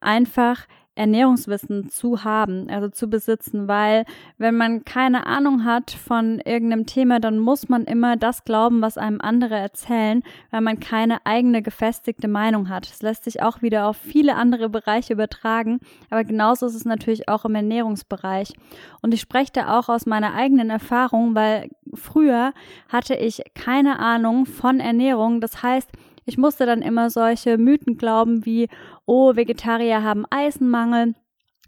einfach 0.00 0.66
Ernährungswissen 0.96 1.90
zu 1.90 2.24
haben, 2.24 2.68
also 2.68 2.88
zu 2.88 3.08
besitzen, 3.08 3.68
weil 3.68 4.04
wenn 4.38 4.56
man 4.56 4.84
keine 4.84 5.26
Ahnung 5.26 5.64
hat 5.64 5.90
von 5.90 6.40
irgendeinem 6.40 6.86
Thema, 6.86 7.20
dann 7.20 7.38
muss 7.38 7.68
man 7.68 7.84
immer 7.84 8.16
das 8.16 8.44
glauben, 8.44 8.80
was 8.80 8.98
einem 8.98 9.20
andere 9.20 9.54
erzählen, 9.54 10.22
weil 10.50 10.62
man 10.62 10.80
keine 10.80 11.24
eigene 11.24 11.62
gefestigte 11.62 12.28
Meinung 12.28 12.68
hat. 12.68 12.90
Das 12.90 13.02
lässt 13.02 13.24
sich 13.24 13.42
auch 13.42 13.62
wieder 13.62 13.86
auf 13.86 13.96
viele 13.96 14.34
andere 14.36 14.68
Bereiche 14.68 15.12
übertragen, 15.12 15.80
aber 16.10 16.24
genauso 16.24 16.66
ist 16.66 16.74
es 16.74 16.86
natürlich 16.86 17.28
auch 17.28 17.44
im 17.44 17.54
Ernährungsbereich. 17.54 18.54
Und 19.02 19.12
ich 19.12 19.20
spreche 19.20 19.52
da 19.52 19.78
auch 19.78 19.88
aus 19.88 20.06
meiner 20.06 20.34
eigenen 20.34 20.70
Erfahrung, 20.70 21.34
weil 21.34 21.68
früher 21.94 22.52
hatte 22.88 23.14
ich 23.14 23.42
keine 23.54 23.98
Ahnung 23.98 24.46
von 24.46 24.80
Ernährung. 24.80 25.40
Das 25.40 25.62
heißt, 25.62 25.90
ich 26.28 26.38
musste 26.38 26.66
dann 26.66 26.82
immer 26.82 27.08
solche 27.08 27.56
Mythen 27.56 27.96
glauben 27.96 28.44
wie, 28.44 28.68
oh, 29.06 29.36
Vegetarier 29.36 30.02
haben 30.02 30.24
Eisenmangel 30.30 31.14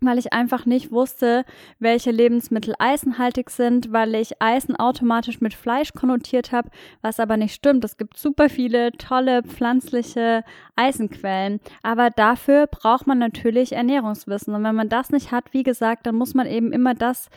weil 0.01 0.19
ich 0.19 0.33
einfach 0.33 0.67
nicht 0.67 0.93
wusste, 0.93 1.45
welche 1.79 2.11
Lebensmittel 2.11 2.75
eisenhaltig 2.79 3.51
sind, 3.51 3.93
weil 3.93 4.15
ich 4.15 4.41
Eisen 4.41 4.77
automatisch 4.77 5.41
mit 5.41 5.55
Fleisch 5.55 5.93
konnotiert 5.93 6.53
habe, 6.53 6.71
was 7.03 7.21
aber 7.21 7.37
nicht 7.37 7.55
stimmt. 7.55 7.85
Es 7.85 7.97
gibt 7.97 8.17
super 8.17 8.49
viele 8.49 8.93
tolle 8.93 9.43
pflanzliche 9.43 10.45
Eisenquellen, 10.77 11.61
aber 11.83 12.11
dafür 12.11 12.67
braucht 12.67 13.07
man 13.07 13.19
natürlich 13.19 13.73
Ernährungswissen 13.73 14.55
und 14.55 14.65
wenn 14.65 14.75
man 14.75 14.89
das 14.89 15.11
nicht 15.11 15.33
hat, 15.33 15.53
wie 15.53 15.63
gesagt, 15.63 16.07
dann 16.07 16.15
muss 16.15 16.35
man 16.35 16.47
eben 16.47 16.73
immer 16.73 16.95
das 16.95 17.29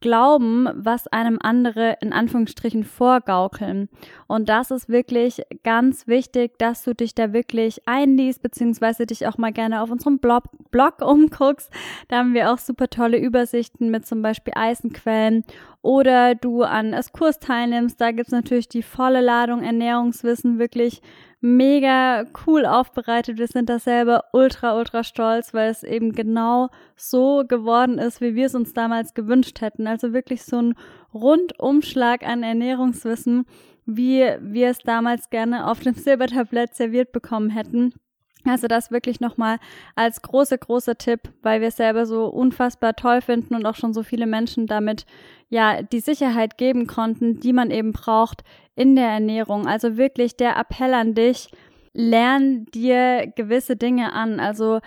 glauben, 0.00 0.68
was 0.74 1.06
einem 1.06 1.38
andere 1.40 1.96
in 2.00 2.12
Anführungsstrichen 2.12 2.84
vorgaukeln. 2.84 3.88
Und 4.26 4.48
das 4.48 4.70
ist 4.70 4.88
wirklich 4.88 5.42
ganz 5.62 6.06
wichtig, 6.06 6.58
dass 6.58 6.84
du 6.84 6.94
dich 6.94 7.14
da 7.14 7.32
wirklich 7.32 7.80
einliest, 7.86 8.42
beziehungsweise 8.42 9.06
dich 9.06 9.26
auch 9.26 9.38
mal 9.38 9.52
gerne 9.52 9.80
auf 9.80 9.90
unserem 9.90 10.18
Blog, 10.18 10.44
Blog 10.70 11.00
umguckst. 11.00 11.70
Da 12.08 12.18
haben 12.18 12.34
wir 12.34 12.52
auch 12.52 12.58
super 12.58 12.88
tolle 12.88 13.18
Übersichten 13.18 13.90
mit 13.90 14.06
zum 14.06 14.22
Beispiel 14.22 14.52
Eisenquellen. 14.56 15.44
Oder 15.80 16.34
du 16.34 16.62
an 16.62 16.92
Eskurs 16.92 17.38
teilnimmst, 17.38 18.00
da 18.00 18.10
gibt's 18.10 18.32
natürlich 18.32 18.68
die 18.68 18.82
volle 18.82 19.20
Ladung 19.20 19.62
Ernährungswissen, 19.62 20.58
wirklich 20.58 21.02
mega 21.44 22.24
cool 22.46 22.64
aufbereitet. 22.64 23.36
Wir 23.36 23.48
sind 23.48 23.68
da 23.68 23.78
selber 23.78 24.24
ultra, 24.32 24.78
ultra 24.78 25.04
stolz, 25.04 25.52
weil 25.52 25.70
es 25.70 25.82
eben 25.82 26.12
genau 26.12 26.70
so 26.96 27.44
geworden 27.46 27.98
ist, 27.98 28.22
wie 28.22 28.34
wir 28.34 28.46
es 28.46 28.54
uns 28.54 28.72
damals 28.72 29.12
gewünscht 29.12 29.60
hätten. 29.60 29.86
Also 29.86 30.14
wirklich 30.14 30.42
so 30.42 30.56
ein 30.56 30.74
Rundumschlag 31.12 32.26
an 32.26 32.42
Ernährungswissen, 32.42 33.44
wie 33.84 34.24
wir 34.40 34.70
es 34.70 34.78
damals 34.78 35.28
gerne 35.28 35.70
auf 35.70 35.80
dem 35.80 35.92
Silbertablett 35.92 36.74
serviert 36.74 37.12
bekommen 37.12 37.50
hätten. 37.50 37.92
Also 38.46 38.66
das 38.66 38.90
wirklich 38.90 39.20
nochmal 39.20 39.58
als 39.94 40.20
großer, 40.22 40.58
großer 40.58 40.96
Tipp, 40.96 41.32
weil 41.42 41.60
wir 41.60 41.68
es 41.68 41.76
selber 41.76 42.04
so 42.06 42.26
unfassbar 42.26 42.94
toll 42.94 43.20
finden 43.22 43.54
und 43.54 43.64
auch 43.66 43.74
schon 43.74 43.94
so 43.94 44.02
viele 44.02 44.26
Menschen 44.26 44.66
damit 44.66 45.06
ja 45.48 45.82
die 45.82 46.00
Sicherheit 46.00 46.58
geben 46.58 46.86
konnten, 46.86 47.40
die 47.40 47.52
man 47.52 47.70
eben 47.70 47.92
braucht 47.92 48.42
in 48.74 48.96
der 48.96 49.08
Ernährung. 49.08 49.66
Also 49.66 49.96
wirklich 49.96 50.36
der 50.36 50.56
Appell 50.56 50.92
an 50.92 51.14
dich, 51.14 51.48
lern 51.94 52.66
dir 52.66 53.32
gewisse 53.34 53.76
Dinge 53.76 54.12
an. 54.12 54.40
Also 54.40 54.80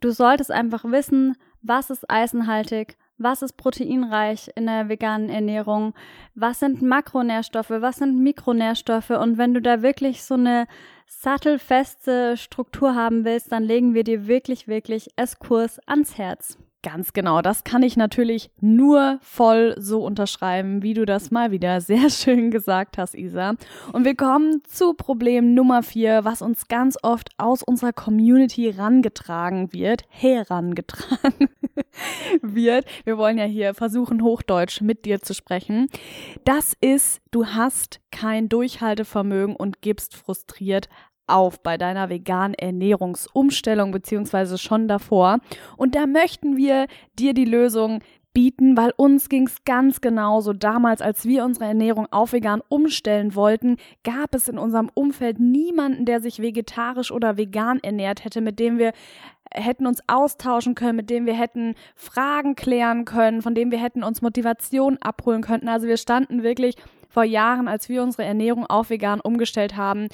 du 0.00 0.10
solltest 0.10 0.50
einfach 0.50 0.84
wissen, 0.84 1.36
was 1.60 1.90
ist 1.90 2.08
eisenhaltig, 2.10 2.96
was 3.22 3.42
ist 3.42 3.56
proteinreich 3.56 4.50
in 4.54 4.66
der 4.66 4.88
veganen 4.88 5.28
Ernährung, 5.28 5.94
was 6.34 6.60
sind 6.60 6.82
Makronährstoffe, 6.82 7.70
was 7.70 7.96
sind 7.96 8.22
Mikronährstoffe? 8.22 9.10
Und 9.10 9.38
wenn 9.38 9.54
du 9.54 9.60
da 9.60 9.82
wirklich 9.82 10.22
so 10.22 10.34
eine 10.34 10.66
sattelfeste 11.06 12.36
Struktur 12.36 12.94
haben 12.94 13.24
willst, 13.24 13.52
dann 13.52 13.64
legen 13.64 13.94
wir 13.94 14.04
dir 14.04 14.26
wirklich, 14.26 14.68
wirklich 14.68 15.10
S-Kurs 15.16 15.78
ans 15.86 16.18
Herz. 16.18 16.58
Ganz 16.82 17.12
genau, 17.12 17.42
das 17.42 17.62
kann 17.62 17.84
ich 17.84 17.96
natürlich 17.96 18.50
nur 18.60 19.18
voll 19.22 19.76
so 19.78 20.04
unterschreiben, 20.04 20.82
wie 20.82 20.94
du 20.94 21.04
das 21.04 21.30
mal 21.30 21.52
wieder 21.52 21.80
sehr 21.80 22.10
schön 22.10 22.50
gesagt 22.50 22.98
hast, 22.98 23.14
Isa. 23.14 23.54
Und 23.92 24.04
wir 24.04 24.16
kommen 24.16 24.62
zu 24.64 24.92
Problem 24.92 25.54
Nummer 25.54 25.84
vier, 25.84 26.24
was 26.24 26.42
uns 26.42 26.66
ganz 26.66 26.98
oft 27.02 27.30
aus 27.38 27.62
unserer 27.62 27.92
Community 27.92 28.68
rangetragen 28.68 29.72
wird, 29.72 30.02
herangetragen 30.08 31.50
wird. 32.42 32.84
Wir 33.04 33.16
wollen 33.16 33.38
ja 33.38 33.44
hier 33.44 33.74
versuchen, 33.74 34.20
Hochdeutsch 34.20 34.80
mit 34.80 35.04
dir 35.04 35.22
zu 35.22 35.34
sprechen. 35.34 35.88
Das 36.44 36.74
ist, 36.80 37.20
du 37.30 37.46
hast 37.46 38.00
kein 38.10 38.48
Durchhaltevermögen 38.48 39.54
und 39.54 39.82
gibst 39.82 40.16
frustriert 40.16 40.88
auf 41.26 41.62
bei 41.62 41.78
deiner 41.78 42.08
veganen 42.08 42.54
Ernährungsumstellung 42.54 43.90
beziehungsweise 43.90 44.58
schon 44.58 44.88
davor. 44.88 45.38
Und 45.76 45.94
da 45.94 46.06
möchten 46.06 46.56
wir 46.56 46.86
dir 47.18 47.34
die 47.34 47.44
Lösung 47.44 48.00
bieten, 48.34 48.76
weil 48.76 48.92
uns 48.96 49.28
ging 49.28 49.46
es 49.46 49.64
ganz 49.64 50.00
genauso. 50.00 50.52
Damals, 50.52 51.02
als 51.02 51.24
wir 51.24 51.44
unsere 51.44 51.66
Ernährung 51.66 52.06
auf 52.10 52.32
vegan 52.32 52.62
umstellen 52.68 53.34
wollten, 53.34 53.76
gab 54.04 54.34
es 54.34 54.48
in 54.48 54.58
unserem 54.58 54.90
Umfeld 54.94 55.38
niemanden, 55.38 56.04
der 56.04 56.20
sich 56.20 56.40
vegetarisch 56.40 57.12
oder 57.12 57.36
vegan 57.36 57.78
ernährt 57.82 58.24
hätte, 58.24 58.40
mit 58.40 58.58
dem 58.58 58.78
wir 58.78 58.92
hätten 59.54 59.86
uns 59.86 60.00
austauschen 60.06 60.74
können, 60.74 60.96
mit 60.96 61.10
dem 61.10 61.26
wir 61.26 61.34
hätten 61.34 61.74
Fragen 61.94 62.54
klären 62.54 63.04
können, 63.04 63.42
von 63.42 63.54
dem 63.54 63.70
wir 63.70 63.78
hätten 63.78 64.02
uns 64.02 64.22
Motivation 64.22 64.96
abholen 65.02 65.42
können. 65.42 65.68
Also 65.68 65.86
wir 65.86 65.98
standen 65.98 66.42
wirklich 66.42 66.76
vor 67.10 67.24
Jahren, 67.24 67.68
als 67.68 67.90
wir 67.90 68.02
unsere 68.02 68.24
Ernährung 68.24 68.64
auf 68.64 68.88
vegan 68.88 69.20
umgestellt 69.20 69.76
haben, 69.76 70.08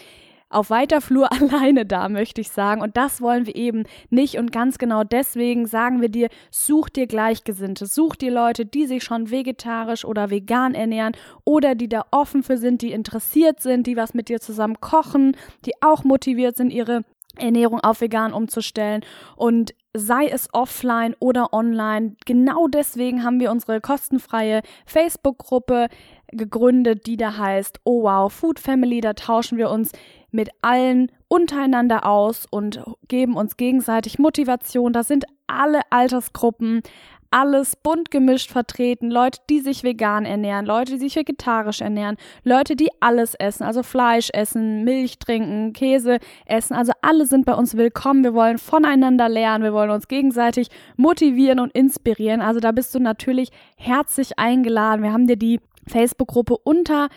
auf 0.50 0.70
weiter 0.70 1.00
Flur 1.00 1.30
alleine 1.32 1.86
da, 1.86 2.08
möchte 2.08 2.40
ich 2.40 2.50
sagen. 2.50 2.80
Und 2.80 2.96
das 2.96 3.20
wollen 3.20 3.46
wir 3.46 3.56
eben 3.56 3.84
nicht. 4.10 4.36
Und 4.38 4.52
ganz 4.52 4.78
genau 4.78 5.04
deswegen 5.04 5.66
sagen 5.66 6.00
wir 6.00 6.08
dir, 6.08 6.28
such 6.50 6.88
dir 6.88 7.06
Gleichgesinnte, 7.06 7.86
such 7.86 8.16
dir 8.16 8.30
Leute, 8.30 8.66
die 8.66 8.86
sich 8.86 9.04
schon 9.04 9.30
vegetarisch 9.30 10.04
oder 10.04 10.30
vegan 10.30 10.74
ernähren 10.74 11.16
oder 11.44 11.74
die 11.74 11.88
da 11.88 12.04
offen 12.10 12.42
für 12.42 12.58
sind, 12.58 12.82
die 12.82 12.92
interessiert 12.92 13.60
sind, 13.60 13.86
die 13.86 13.96
was 13.96 14.14
mit 14.14 14.28
dir 14.28 14.40
zusammen 14.40 14.80
kochen, 14.80 15.36
die 15.64 15.72
auch 15.80 16.04
motiviert 16.04 16.56
sind, 16.56 16.70
ihre 16.70 17.04
Ernährung 17.36 17.80
auf 17.80 18.00
vegan 18.00 18.32
umzustellen 18.32 19.04
und 19.36 19.74
sei 19.94 20.26
es 20.26 20.48
offline 20.52 21.14
oder 21.18 21.52
online. 21.52 22.16
Genau 22.26 22.68
deswegen 22.68 23.24
haben 23.24 23.40
wir 23.40 23.50
unsere 23.50 23.80
kostenfreie 23.80 24.62
Facebook-Gruppe 24.86 25.88
gegründet, 26.32 27.06
die 27.06 27.16
da 27.16 27.36
heißt 27.36 27.80
Oh 27.84 28.02
Wow 28.02 28.32
Food 28.32 28.58
Family. 28.58 29.00
Da 29.00 29.14
tauschen 29.14 29.58
wir 29.58 29.70
uns 29.70 29.92
mit 30.30 30.50
allen 30.62 31.10
untereinander 31.28 32.06
aus 32.06 32.46
und 32.50 32.82
geben 33.08 33.36
uns 33.36 33.56
gegenseitig 33.56 34.18
Motivation. 34.18 34.92
Da 34.92 35.02
sind 35.02 35.24
alle 35.46 35.80
Altersgruppen, 35.90 36.82
alles 37.30 37.76
bunt 37.76 38.10
gemischt 38.10 38.50
vertreten. 38.50 39.10
Leute, 39.10 39.40
die 39.50 39.60
sich 39.60 39.82
vegan 39.84 40.24
ernähren, 40.24 40.64
Leute, 40.64 40.92
die 40.92 40.98
sich 40.98 41.16
vegetarisch 41.16 41.80
ernähren, 41.80 42.16
Leute, 42.42 42.74
die 42.76 42.88
alles 43.00 43.34
essen, 43.34 43.64
also 43.64 43.82
Fleisch 43.82 44.30
essen, 44.32 44.84
Milch 44.84 45.18
trinken, 45.18 45.72
Käse 45.72 46.18
essen. 46.46 46.74
Also 46.74 46.92
alle 47.02 47.26
sind 47.26 47.44
bei 47.44 47.54
uns 47.54 47.76
willkommen. 47.76 48.24
Wir 48.24 48.34
wollen 48.34 48.58
voneinander 48.58 49.28
lernen. 49.28 49.64
Wir 49.64 49.72
wollen 49.72 49.90
uns 49.90 50.08
gegenseitig 50.08 50.68
motivieren 50.96 51.60
und 51.60 51.72
inspirieren. 51.72 52.40
Also 52.40 52.60
da 52.60 52.72
bist 52.72 52.94
du 52.94 52.98
natürlich 52.98 53.50
herzlich 53.76 54.38
eingeladen. 54.38 55.02
Wir 55.02 55.12
haben 55.12 55.26
dir 55.26 55.36
die 55.36 55.60
Facebook-Gruppe 55.86 56.56
unter 56.56 57.08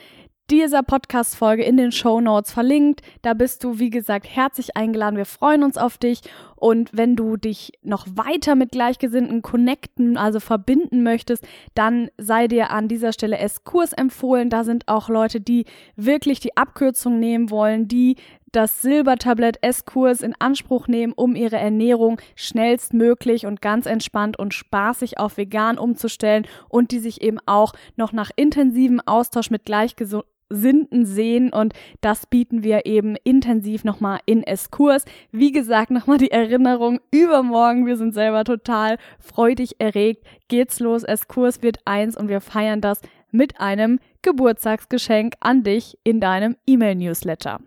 dieser 0.52 0.84
Podcast-Folge 0.84 1.64
in 1.64 1.78
den 1.78 1.94
Show 1.94 2.20
Notes 2.20 2.52
verlinkt. 2.52 3.02
Da 3.22 3.34
bist 3.34 3.64
du, 3.64 3.80
wie 3.80 3.90
gesagt, 3.90 4.28
herzlich 4.28 4.76
eingeladen. 4.76 5.16
Wir 5.16 5.26
freuen 5.26 5.64
uns 5.64 5.78
auf 5.78 5.98
dich. 5.98 6.20
Und 6.58 6.90
wenn 6.92 7.16
du 7.16 7.38
dich 7.38 7.72
noch 7.84 8.06
weiter 8.16 8.56
mit 8.56 8.74
Gleichgesinnten 8.74 9.42
connecten, 9.42 10.18
also 10.18 10.42
verbinden 10.42 11.04
möchtest, 11.04 11.48
dann 11.74 12.10
sei 12.18 12.50
dir 12.50 12.70
an 12.70 12.90
dieser 12.90 13.14
Stelle 13.14 13.38
S-Kurs 13.38 13.94
empfohlen. 13.94 14.50
Da 14.50 14.66
sind 14.66 14.90
auch 14.90 15.08
Leute, 15.08 15.40
die 15.40 15.64
wirklich 15.96 16.42
die 16.42 16.58
Abkürzung 16.58 17.18
nehmen 17.18 17.50
wollen, 17.50 17.88
die 17.88 18.18
das 18.52 18.82
Silbertablett 18.82 19.58
S-Kurs 19.62 20.22
in 20.22 20.36
Anspruch 20.38 20.90
nehmen, 20.90 21.14
um 21.14 21.38
ihre 21.38 21.56
Ernährung 21.56 22.20
schnellstmöglich 22.36 23.46
und 23.46 23.62
ganz 23.62 23.86
entspannt 23.86 24.38
und 24.38 24.54
spaßig 24.54 25.18
auf 25.18 25.38
vegan 25.38 25.78
umzustellen 25.78 26.46
und 26.68 26.92
die 26.92 27.00
sich 27.00 27.22
eben 27.22 27.40
auch 27.46 27.72
noch 27.96 28.12
nach 28.12 28.32
intensivem 28.36 29.00
Austausch 29.06 29.50
mit 29.50 29.64
Gleichgesinnten 29.64 30.30
Sinden 30.52 31.06
sehen 31.06 31.52
und 31.52 31.74
das 32.02 32.26
bieten 32.26 32.64
wir 32.64 32.86
eben 32.86 33.16
intensiv 33.24 33.84
nochmal 33.84 34.20
in 34.26 34.44
S-Kurs. 34.44 35.06
Wie 35.32 35.52
gesagt, 35.52 35.92
nochmal 35.92 36.18
die 36.18 36.32
Erinnerung 36.32 37.00
übermorgen. 37.12 37.86
Wir 37.86 37.98
sind 37.98 38.14
selber 38.14 38.44
total 38.44 38.98
freudig 39.20 39.76
erregt. 39.80 40.26
Geht's 40.48 40.80
los. 40.80 41.04
S-Kurs 41.04 41.62
wird 41.64 41.80
eins 41.86 42.18
und 42.18 42.28
wir 42.28 42.42
feiern 42.42 42.82
das 42.82 43.02
mit 43.32 43.60
einem 43.60 44.00
Geburtstagsgeschenk 44.22 45.36
an 45.40 45.64
dich 45.64 45.98
in 46.04 46.20
deinem 46.20 46.56
E-Mail-Newsletter. 46.68 47.60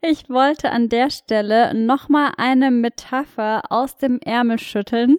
Ich 0.00 0.30
wollte 0.30 0.70
an 0.70 0.88
der 0.88 1.10
Stelle 1.10 1.74
nochmal 1.74 2.32
eine 2.36 2.70
Metapher 2.70 3.62
aus 3.70 3.96
dem 3.96 4.20
Ärmel 4.20 4.58
schütteln. 4.58 5.18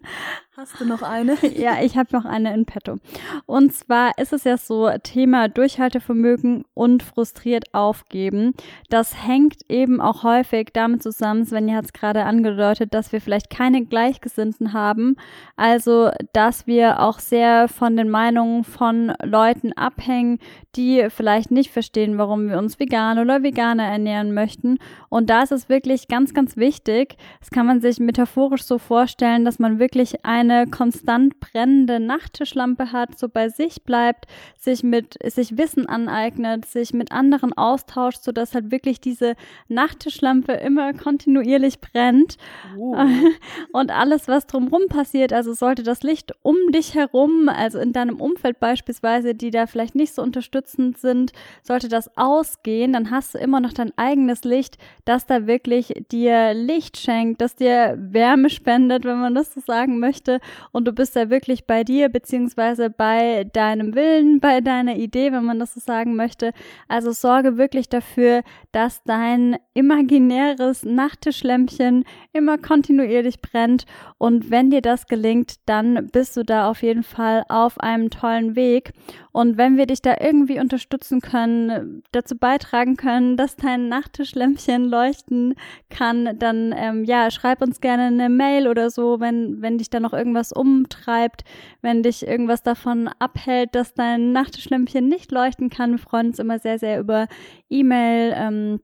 Hast 0.59 0.77
du 0.77 0.83
noch 0.83 1.03
eine? 1.03 1.37
ja, 1.57 1.81
ich 1.81 1.95
habe 1.95 2.09
noch 2.11 2.25
eine 2.25 2.53
in 2.53 2.65
petto. 2.65 2.97
Und 3.45 3.73
zwar 3.73 4.17
ist 4.17 4.33
es 4.33 4.43
ja 4.43 4.57
so, 4.57 4.89
Thema 5.01 5.47
Durchhaltevermögen 5.47 6.65
und 6.73 7.01
frustriert 7.01 7.73
aufgeben. 7.73 8.53
Das 8.89 9.25
hängt 9.25 9.61
eben 9.69 10.01
auch 10.01 10.23
häufig 10.23 10.71
damit 10.73 11.01
zusammen, 11.01 11.45
Svenja 11.45 11.77
hat 11.77 11.85
es 11.85 11.93
gerade 11.93 12.25
angedeutet, 12.25 12.93
dass 12.93 13.13
wir 13.13 13.21
vielleicht 13.21 13.49
keine 13.49 13.85
Gleichgesinnten 13.85 14.73
haben. 14.73 15.15
Also, 15.55 16.11
dass 16.33 16.67
wir 16.67 16.99
auch 16.99 17.19
sehr 17.19 17.69
von 17.69 17.95
den 17.95 18.09
Meinungen 18.09 18.65
von 18.65 19.13
Leuten 19.23 19.71
abhängen, 19.71 20.39
die 20.75 21.07
vielleicht 21.09 21.51
nicht 21.51 21.71
verstehen, 21.71 22.17
warum 22.17 22.49
wir 22.49 22.57
uns 22.57 22.79
vegan 22.79 23.17
oder 23.17 23.43
veganer 23.43 23.85
ernähren 23.85 24.33
möchten. 24.33 24.77
Und 25.07 25.29
da 25.29 25.41
ist 25.41 25.53
es 25.53 25.69
wirklich 25.69 26.09
ganz, 26.09 26.33
ganz 26.33 26.57
wichtig. 26.57 27.15
Das 27.39 27.49
kann 27.49 27.65
man 27.65 27.79
sich 27.79 27.99
metaphorisch 27.99 28.63
so 28.63 28.77
vorstellen, 28.77 29.45
dass 29.45 29.57
man 29.57 29.79
wirklich 29.79 30.25
eine 30.25 30.48
eine 30.49 30.67
konstant 30.67 31.39
brennende 31.39 31.99
Nachttischlampe 31.99 32.91
hat, 32.91 33.17
so 33.17 33.29
bei 33.29 33.49
sich 33.49 33.83
bleibt, 33.83 34.25
sich 34.57 34.83
mit, 34.83 35.17
sich 35.25 35.57
Wissen 35.57 35.87
aneignet, 35.87 36.65
sich 36.65 36.93
mit 36.93 37.11
anderen 37.11 37.53
austauscht, 37.53 38.23
so 38.23 38.31
dass 38.31 38.53
halt 38.53 38.71
wirklich 38.71 38.99
diese 38.99 39.35
Nachttischlampe 39.67 40.53
immer 40.53 40.93
kontinuierlich 40.93 41.79
brennt. 41.79 42.37
Oh. 42.77 42.95
Und 43.73 43.91
alles, 43.91 44.27
was 44.27 44.47
drumherum 44.47 44.87
passiert, 44.89 45.33
also 45.33 45.53
sollte 45.53 45.83
das 45.83 46.03
Licht 46.03 46.33
um 46.41 46.55
dich 46.71 46.95
herum, 46.95 47.49
also 47.49 47.79
in 47.79 47.93
deinem 47.93 48.19
Umfeld 48.19 48.59
beispielsweise, 48.59 49.35
die 49.35 49.51
da 49.51 49.67
vielleicht 49.67 49.95
nicht 49.95 50.13
so 50.13 50.21
unterstützend 50.21 50.97
sind, 50.97 51.31
sollte 51.63 51.89
das 51.89 52.17
ausgehen, 52.17 52.93
dann 52.93 53.11
hast 53.11 53.33
du 53.33 53.37
immer 53.37 53.59
noch 53.59 53.73
dein 53.73 53.91
eigenes 53.97 54.43
Licht, 54.43 54.77
das 55.05 55.25
da 55.25 55.47
wirklich 55.47 55.93
dir 56.11 56.53
Licht 56.53 56.97
schenkt, 56.97 57.41
das 57.41 57.55
dir 57.55 57.97
Wärme 57.99 58.49
spendet, 58.49 59.05
wenn 59.05 59.19
man 59.19 59.35
das 59.35 59.53
so 59.53 59.61
sagen 59.61 59.99
möchte, 59.99 60.38
und 60.71 60.87
du 60.87 60.93
bist 60.93 61.15
da 61.15 61.29
wirklich 61.29 61.65
bei 61.65 61.83
dir, 61.83 62.09
beziehungsweise 62.09 62.89
bei 62.89 63.45
deinem 63.45 63.95
Willen, 63.95 64.39
bei 64.39 64.61
deiner 64.61 64.95
Idee, 64.95 65.31
wenn 65.31 65.45
man 65.45 65.59
das 65.59 65.73
so 65.73 65.79
sagen 65.79 66.15
möchte. 66.15 66.51
Also 66.87 67.11
sorge 67.11 67.57
wirklich 67.57 67.89
dafür, 67.89 68.43
dass 68.71 69.03
dein 69.03 69.57
imaginäres 69.73 70.83
Nachttischlämpchen 70.83 72.05
immer 72.33 72.57
kontinuierlich 72.57 73.41
brennt. 73.41 73.85
Und 74.17 74.51
wenn 74.51 74.69
dir 74.69 74.81
das 74.81 75.07
gelingt, 75.07 75.55
dann 75.65 76.09
bist 76.11 76.35
du 76.37 76.43
da 76.43 76.69
auf 76.69 76.83
jeden 76.83 77.03
Fall 77.03 77.43
auf 77.49 77.79
einem 77.79 78.09
tollen 78.09 78.55
Weg. 78.55 78.91
Und 79.31 79.57
wenn 79.57 79.77
wir 79.77 79.85
dich 79.85 80.01
da 80.01 80.15
irgendwie 80.19 80.59
unterstützen 80.59 81.21
können, 81.21 82.03
dazu 82.11 82.35
beitragen 82.37 82.97
können, 82.97 83.37
dass 83.37 83.55
dein 83.55 83.87
Nachttischlämpchen 83.87 84.85
leuchten 84.85 85.55
kann, 85.89 86.37
dann 86.39 86.73
ähm, 86.75 87.03
ja, 87.03 87.29
schreib 87.31 87.61
uns 87.61 87.79
gerne 87.79 88.07
eine 88.07 88.29
Mail 88.29 88.67
oder 88.67 88.89
so, 88.89 89.19
wenn, 89.19 89.61
wenn 89.61 89.77
dich 89.77 89.89
da 89.89 89.99
noch 89.99 90.13
irgendwas 90.13 90.28
umtreibt, 90.51 91.43
wenn 91.81 92.03
dich 92.03 92.27
irgendwas 92.27 92.63
davon 92.63 93.09
abhält, 93.19 93.75
dass 93.75 93.93
dein 93.93 94.31
Nachttischlämpchen 94.31 95.07
nicht 95.07 95.31
leuchten 95.31 95.69
kann. 95.69 95.91
Wir 95.91 95.99
freuen 95.99 96.27
uns 96.27 96.39
immer 96.39 96.59
sehr, 96.59 96.79
sehr 96.79 96.99
über 96.99 97.27
E-Mail. 97.69 98.33
Ähm, 98.35 98.79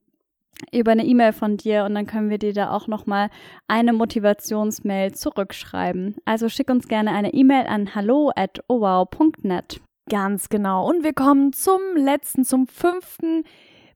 über 0.72 0.92
eine 0.92 1.06
E-Mail 1.06 1.34
von 1.34 1.58
dir 1.58 1.84
und 1.84 1.96
dann 1.96 2.06
können 2.06 2.30
wir 2.30 2.38
dir 2.38 2.54
da 2.54 2.72
auch 2.72 2.88
nochmal 2.88 3.30
eine 3.68 3.92
Motivationsmail 3.92 5.14
zurückschreiben. 5.14 6.16
Also 6.24 6.48
schick 6.48 6.70
uns 6.70 6.88
gerne 6.88 7.12
eine 7.12 7.34
E-Mail 7.34 7.68
an 7.68 7.94
hallo 7.94 8.32
at 8.34 8.62
owow.net. 8.70 9.82
Ganz 10.10 10.48
genau. 10.48 10.88
Und 10.88 11.04
wir 11.04 11.14
kommen 11.14 11.52
zum 11.52 11.82
letzten, 11.96 12.46
zum 12.46 12.68
fünften 12.68 13.44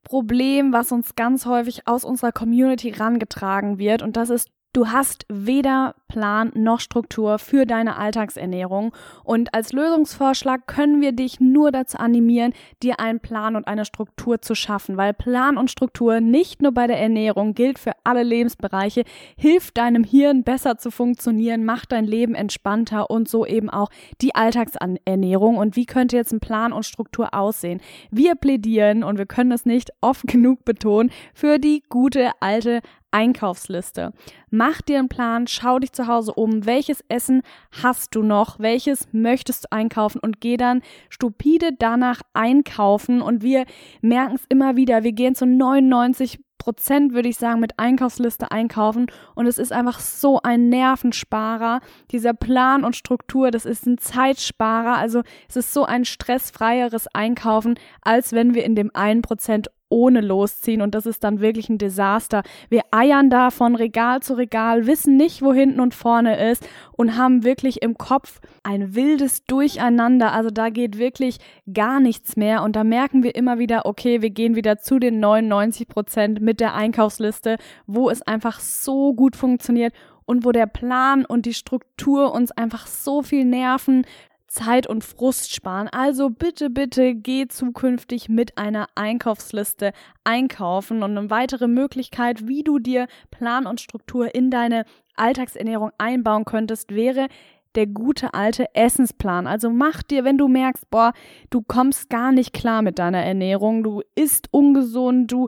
Problem, 0.03 0.73
was 0.73 0.91
uns 0.91 1.15
ganz 1.15 1.45
häufig 1.45 1.87
aus 1.87 2.03
unserer 2.03 2.33
Community 2.33 2.91
rangetragen 2.91 3.77
wird. 3.79 4.01
Und 4.01 4.17
das 4.17 4.29
ist 4.29 4.49
Du 4.73 4.87
hast 4.87 5.25
weder 5.29 5.95
Plan 6.09 6.51
noch 6.55 6.81
Struktur 6.81 7.39
für 7.39 7.65
deine 7.65 7.95
Alltagsernährung 7.95 8.93
und 9.23 9.53
als 9.53 9.71
Lösungsvorschlag 9.71 10.67
können 10.67 10.99
wir 10.99 11.13
dich 11.13 11.39
nur 11.39 11.71
dazu 11.71 11.97
animieren, 11.97 12.53
dir 12.83 12.99
einen 12.99 13.21
Plan 13.21 13.55
und 13.55 13.67
eine 13.67 13.85
Struktur 13.85 14.41
zu 14.41 14.55
schaffen, 14.55 14.97
weil 14.97 15.13
Plan 15.13 15.57
und 15.57 15.71
Struktur 15.71 16.19
nicht 16.19 16.61
nur 16.61 16.73
bei 16.73 16.87
der 16.87 16.99
Ernährung 16.99 17.53
gilt 17.53 17.79
für 17.79 17.93
alle 18.03 18.23
Lebensbereiche, 18.23 19.03
hilft 19.37 19.77
deinem 19.77 20.03
Hirn 20.03 20.43
besser 20.43 20.77
zu 20.77 20.91
funktionieren, 20.91 21.63
macht 21.63 21.91
dein 21.91 22.05
Leben 22.05 22.35
entspannter 22.35 23.09
und 23.09 23.29
so 23.29 23.45
eben 23.45 23.69
auch 23.69 23.89
die 24.21 24.35
Alltagsernährung 24.35 25.57
und 25.57 25.75
wie 25.75 25.85
könnte 25.85 26.17
jetzt 26.17 26.33
ein 26.33 26.39
Plan 26.39 26.73
und 26.73 26.83
Struktur 26.83 27.33
aussehen? 27.33 27.79
Wir 28.11 28.35
plädieren 28.35 29.03
und 29.03 29.17
wir 29.17 29.27
können 29.27 29.51
es 29.51 29.65
nicht 29.65 29.91
oft 30.01 30.27
genug 30.27 30.65
betonen 30.65 31.11
für 31.33 31.59
die 31.59 31.83
gute 31.87 32.31
alte 32.39 32.81
Einkaufsliste. 33.11 34.13
Mach 34.51 34.81
dir 34.81 34.99
einen 34.99 35.09
Plan, 35.09 35.47
schau 35.47 35.79
dich 35.79 35.91
zu 35.99 36.07
Hause 36.07 36.33
um, 36.33 36.65
welches 36.65 37.03
Essen 37.09 37.41
hast 37.83 38.15
du 38.15 38.23
noch, 38.23 38.57
welches 38.57 39.09
möchtest 39.11 39.65
du 39.65 39.71
einkaufen 39.71 40.19
und 40.19 40.39
geh 40.39 40.55
dann 40.55 40.81
stupide 41.09 41.71
danach 41.77 42.21
einkaufen 42.33 43.21
und 43.21 43.43
wir 43.43 43.65
merken 44.01 44.35
es 44.35 44.45
immer 44.47 44.77
wieder, 44.77 45.03
wir 45.03 45.11
gehen 45.11 45.35
zu 45.35 45.45
99 45.45 46.39
Prozent, 46.57 47.13
würde 47.13 47.27
ich 47.27 47.37
sagen, 47.37 47.59
mit 47.59 47.79
Einkaufsliste 47.79 48.51
einkaufen. 48.51 49.07
Und 49.33 49.47
es 49.47 49.57
ist 49.57 49.71
einfach 49.71 49.99
so 49.99 50.41
ein 50.43 50.67
Nervensparer. 50.67 51.79
Dieser 52.11 52.33
Plan 52.33 52.83
und 52.83 52.97
Struktur, 52.97 53.49
das 53.49 53.65
ist 53.65 53.87
ein 53.87 53.97
Zeitsparer. 53.97 54.97
Also 54.97 55.23
es 55.47 55.55
ist 55.55 55.73
so 55.73 55.85
ein 55.85 56.03
stressfreieres 56.03 57.07
Einkaufen, 57.13 57.75
als 58.01 58.33
wenn 58.33 58.53
wir 58.53 58.65
in 58.65 58.75
dem 58.75 58.91
einen 58.93 59.21
Prozent 59.21 59.69
ohne 59.89 60.21
losziehen 60.21 60.81
und 60.81 60.95
das 60.95 61.05
ist 61.05 61.23
dann 61.23 61.39
wirklich 61.39 61.69
ein 61.69 61.77
Desaster. 61.77 62.43
Wir 62.69 62.83
eiern 62.91 63.29
da 63.29 63.49
von 63.49 63.75
Regal 63.75 64.21
zu 64.21 64.35
Regal, 64.35 64.87
wissen 64.87 65.17
nicht, 65.17 65.41
wo 65.41 65.53
hinten 65.53 65.79
und 65.79 65.93
vorne 65.93 66.51
ist 66.51 66.67
und 66.91 67.17
haben 67.17 67.43
wirklich 67.43 67.81
im 67.81 67.97
Kopf 67.97 68.39
ein 68.63 68.95
wildes 68.95 69.43
Durcheinander. 69.45 70.31
Also 70.31 70.49
da 70.49 70.69
geht 70.69 70.97
wirklich 70.97 71.39
gar 71.73 71.99
nichts 71.99 72.37
mehr 72.37 72.63
und 72.63 72.75
da 72.75 72.83
merken 72.83 73.23
wir 73.23 73.35
immer 73.35 73.59
wieder, 73.59 73.85
okay, 73.85 74.21
wir 74.21 74.29
gehen 74.29 74.55
wieder 74.55 74.77
zu 74.77 74.99
den 74.99 75.19
99 75.19 75.87
Prozent 75.87 76.41
mit 76.41 76.59
der 76.59 76.75
Einkaufsliste, 76.75 77.57
wo 77.87 78.09
es 78.09 78.21
einfach 78.21 78.59
so 78.59 79.13
gut 79.13 79.35
funktioniert 79.35 79.93
und 80.29 80.45
wo 80.45 80.51
der 80.51 80.67
Plan 80.67 81.25
und 81.25 81.47
die 81.47 81.55
Struktur 81.55 82.33
uns 82.33 82.51
einfach 82.51 82.85
so 82.85 83.23
viel 83.23 83.45
nerven, 83.45 84.05
Zeit 84.49 84.87
und 84.87 85.03
Frust 85.03 85.53
sparen. 85.53 85.87
Also 85.87 86.29
bitte, 86.29 86.69
bitte 86.69 87.15
geh 87.15 87.47
zukünftig 87.47 88.29
mit 88.29 88.57
einer 88.57 88.87
Einkaufsliste 88.95 89.91
einkaufen 90.23 91.03
und 91.03 91.17
eine 91.17 91.29
weitere 91.29 91.67
Möglichkeit, 91.67 92.47
wie 92.47 92.63
du 92.63 92.79
dir 92.79 93.07
Plan 93.31 93.65
und 93.65 93.79
Struktur 93.79 94.33
in 94.33 94.51
deine 94.51 94.85
Alltagsernährung 95.15 95.91
einbauen 95.97 96.45
könntest, 96.45 96.93
wäre 96.93 97.27
der 97.75 97.87
gute 97.87 98.33
alte 98.33 98.73
Essensplan. 98.73 99.45
Also 99.45 99.69
mach 99.69 100.01
dir, 100.01 100.23
wenn 100.23 100.37
du 100.37 100.47
merkst, 100.47 100.89
boah, 100.89 101.13
du 101.49 101.61
kommst 101.61 102.09
gar 102.09 102.31
nicht 102.31 102.53
klar 102.53 102.81
mit 102.81 102.99
deiner 102.99 103.23
Ernährung, 103.23 103.83
du 103.83 104.01
isst 104.15 104.47
ungesund, 104.51 105.31
du 105.31 105.47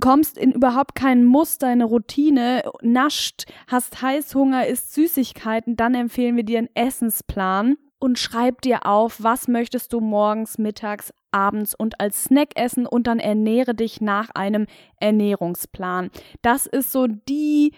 kommst 0.00 0.36
in 0.36 0.50
überhaupt 0.50 0.96
keinen 0.96 1.24
Muster, 1.24 1.68
eine 1.68 1.84
Routine, 1.84 2.62
nascht, 2.82 3.44
hast 3.68 4.02
Heißhunger, 4.02 4.66
isst 4.66 4.94
Süßigkeiten, 4.94 5.76
dann 5.76 5.94
empfehlen 5.94 6.36
wir 6.36 6.42
dir 6.42 6.58
einen 6.58 6.74
Essensplan 6.74 7.76
und 8.04 8.18
schreib 8.18 8.60
dir 8.60 8.84
auf, 8.84 9.22
was 9.22 9.48
möchtest 9.48 9.94
du 9.94 10.00
morgens, 10.00 10.58
mittags, 10.58 11.14
abends 11.30 11.74
und 11.74 12.00
als 12.00 12.24
Snack 12.24 12.50
essen 12.54 12.86
und 12.86 13.06
dann 13.06 13.18
ernähre 13.18 13.74
dich 13.74 14.02
nach 14.02 14.28
einem 14.34 14.66
Ernährungsplan. 15.00 16.10
Das 16.42 16.66
ist 16.66 16.92
so 16.92 17.06
die 17.06 17.72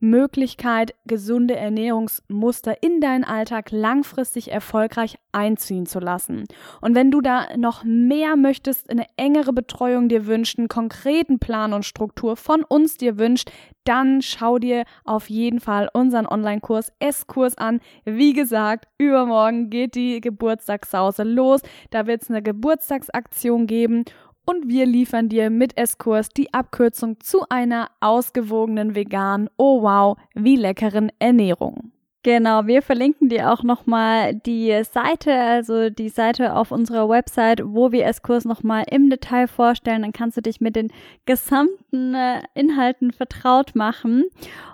Möglichkeit, 0.00 0.94
gesunde 1.06 1.56
Ernährungsmuster 1.56 2.82
in 2.82 3.00
deinen 3.00 3.24
Alltag 3.24 3.70
langfristig 3.70 4.50
erfolgreich 4.50 5.16
einziehen 5.32 5.86
zu 5.86 6.00
lassen. 6.00 6.44
Und 6.80 6.94
wenn 6.94 7.10
du 7.10 7.20
da 7.20 7.56
noch 7.56 7.84
mehr 7.84 8.36
möchtest, 8.36 8.90
eine 8.90 9.06
engere 9.16 9.52
Betreuung 9.52 10.08
dir 10.08 10.26
wünscht, 10.26 10.58
einen 10.58 10.68
konkreten 10.68 11.38
Plan 11.38 11.72
und 11.72 11.84
Struktur 11.84 12.36
von 12.36 12.64
uns 12.64 12.96
dir 12.96 13.18
wünscht, 13.18 13.50
dann 13.84 14.22
schau 14.22 14.58
dir 14.58 14.84
auf 15.04 15.30
jeden 15.30 15.60
Fall 15.60 15.88
unseren 15.92 16.26
Online-Kurs 16.26 16.92
S-Kurs 16.98 17.56
an. 17.56 17.80
Wie 18.04 18.32
gesagt, 18.32 18.86
übermorgen 18.98 19.70
geht 19.70 19.94
die 19.94 20.20
Geburtstagssause 20.20 21.22
los. 21.22 21.60
Da 21.90 22.06
wird 22.06 22.22
es 22.22 22.30
eine 22.30 22.42
Geburtstagsaktion 22.42 23.66
geben 23.66 24.04
und 24.50 24.68
wir 24.68 24.84
liefern 24.84 25.28
dir 25.28 25.48
mit 25.48 25.78
Eskurs 25.78 26.28
die 26.30 26.52
Abkürzung 26.52 27.20
zu 27.20 27.48
einer 27.48 27.88
ausgewogenen 28.00 28.96
veganen, 28.96 29.48
oh 29.56 29.82
wow, 29.82 30.16
wie 30.34 30.56
leckeren 30.56 31.12
Ernährung. 31.20 31.92
Genau, 32.22 32.66
wir 32.66 32.82
verlinken 32.82 33.30
dir 33.30 33.50
auch 33.50 33.62
nochmal 33.62 34.34
die 34.34 34.82
Seite, 34.84 35.32
also 35.32 35.88
die 35.88 36.10
Seite 36.10 36.54
auf 36.54 36.70
unserer 36.70 37.08
Website, 37.08 37.62
wo 37.64 37.92
wir 37.92 38.04
Eskurs 38.04 38.44
nochmal 38.44 38.84
im 38.90 39.08
Detail 39.08 39.46
vorstellen. 39.46 40.02
Dann 40.02 40.12
kannst 40.12 40.36
du 40.36 40.42
dich 40.42 40.60
mit 40.60 40.76
den 40.76 40.92
gesamten 41.24 42.14
äh, 42.14 42.42
Inhalten 42.52 43.12
vertraut 43.12 43.74
machen. 43.74 44.24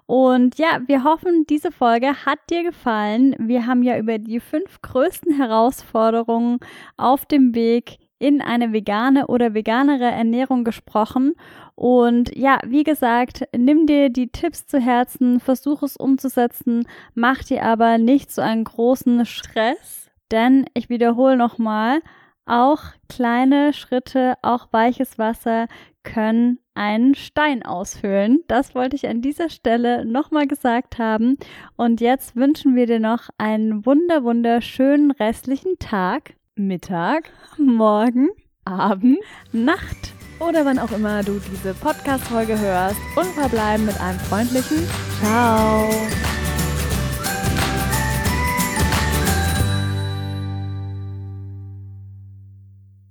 Und 0.07 0.59
ja, 0.59 0.81
wir 0.87 1.05
hoffen, 1.05 1.45
diese 1.49 1.71
Folge 1.71 2.27
hat 2.27 2.39
dir 2.51 2.65
gefallen. 2.65 3.37
Wir 3.39 3.67
haben 3.67 3.85
ja 3.85 3.97
über 3.97 4.19
die 4.19 4.41
fünf 4.41 4.83
größten 4.83 5.37
Herausforderungen 5.37 6.59
auf 6.97 7.27
dem 7.27 7.55
Weg 7.55 7.99
in 8.19 8.41
eine 8.41 8.73
vegane 8.73 9.27
oder 9.27 9.55
veganere 9.55 10.05
Ernährung 10.05 10.65
gesprochen. 10.65 11.35
Und 11.75 12.35
ja, 12.37 12.59
wie 12.67 12.83
gesagt, 12.83 13.45
nimm 13.57 13.87
dir 13.87 14.11
die 14.11 14.29
Tipps 14.29 14.67
zu 14.67 14.81
Herzen, 14.81 15.41
versuch 15.41 15.83
es 15.83 15.97
umzusetzen, 15.97 16.87
mach 17.15 17.45
dir 17.45 17.63
aber 17.63 17.99
nicht 17.99 18.31
so 18.31 18.41
einen 18.41 18.65
großen 18.65 19.27
Stress, 19.27 20.11
denn 20.31 20.65
ich 20.75 20.89
wiederhole 20.89 21.37
nochmal, 21.37 22.01
auch 22.47 22.81
kleine 23.09 23.73
Schritte, 23.73 24.35
auch 24.43 24.69
weiches 24.71 25.19
Wasser 25.19 25.67
können 26.05 26.61
einen 26.75 27.17
Stein 27.17 27.65
ausfüllen. 27.65 28.45
Das 28.47 28.75
wollte 28.75 28.95
ich 28.95 29.09
an 29.09 29.21
dieser 29.21 29.51
Stelle 29.51 30.05
nochmal 30.05 30.47
gesagt 30.47 30.99
haben. 30.99 31.37
Und 31.75 32.01
jetzt 32.01 32.37
wünschen 32.37 32.77
wir 32.77 32.87
dir 32.87 33.01
noch 33.01 33.29
einen 33.39 33.85
wunder, 33.85 34.23
wunderschönen 34.23 35.11
restlichen 35.11 35.79
Tag, 35.81 36.35
Mittag, 36.59 37.31
Morgen, 37.59 38.31
Abend 38.65 39.19
Nacht. 39.53 40.15
oder 40.41 40.65
wann 40.65 40.79
auch 40.79 40.91
immer 40.91 41.23
du 41.23 41.39
diese 41.53 41.75
Podcast-Folge 41.75 42.59
hörst 42.59 42.97
und 43.15 43.27
verbleiben 43.27 43.85
mit 43.85 44.01
einem 44.01 44.19
freundlichen 44.19 44.79
Ciao. 45.21 45.87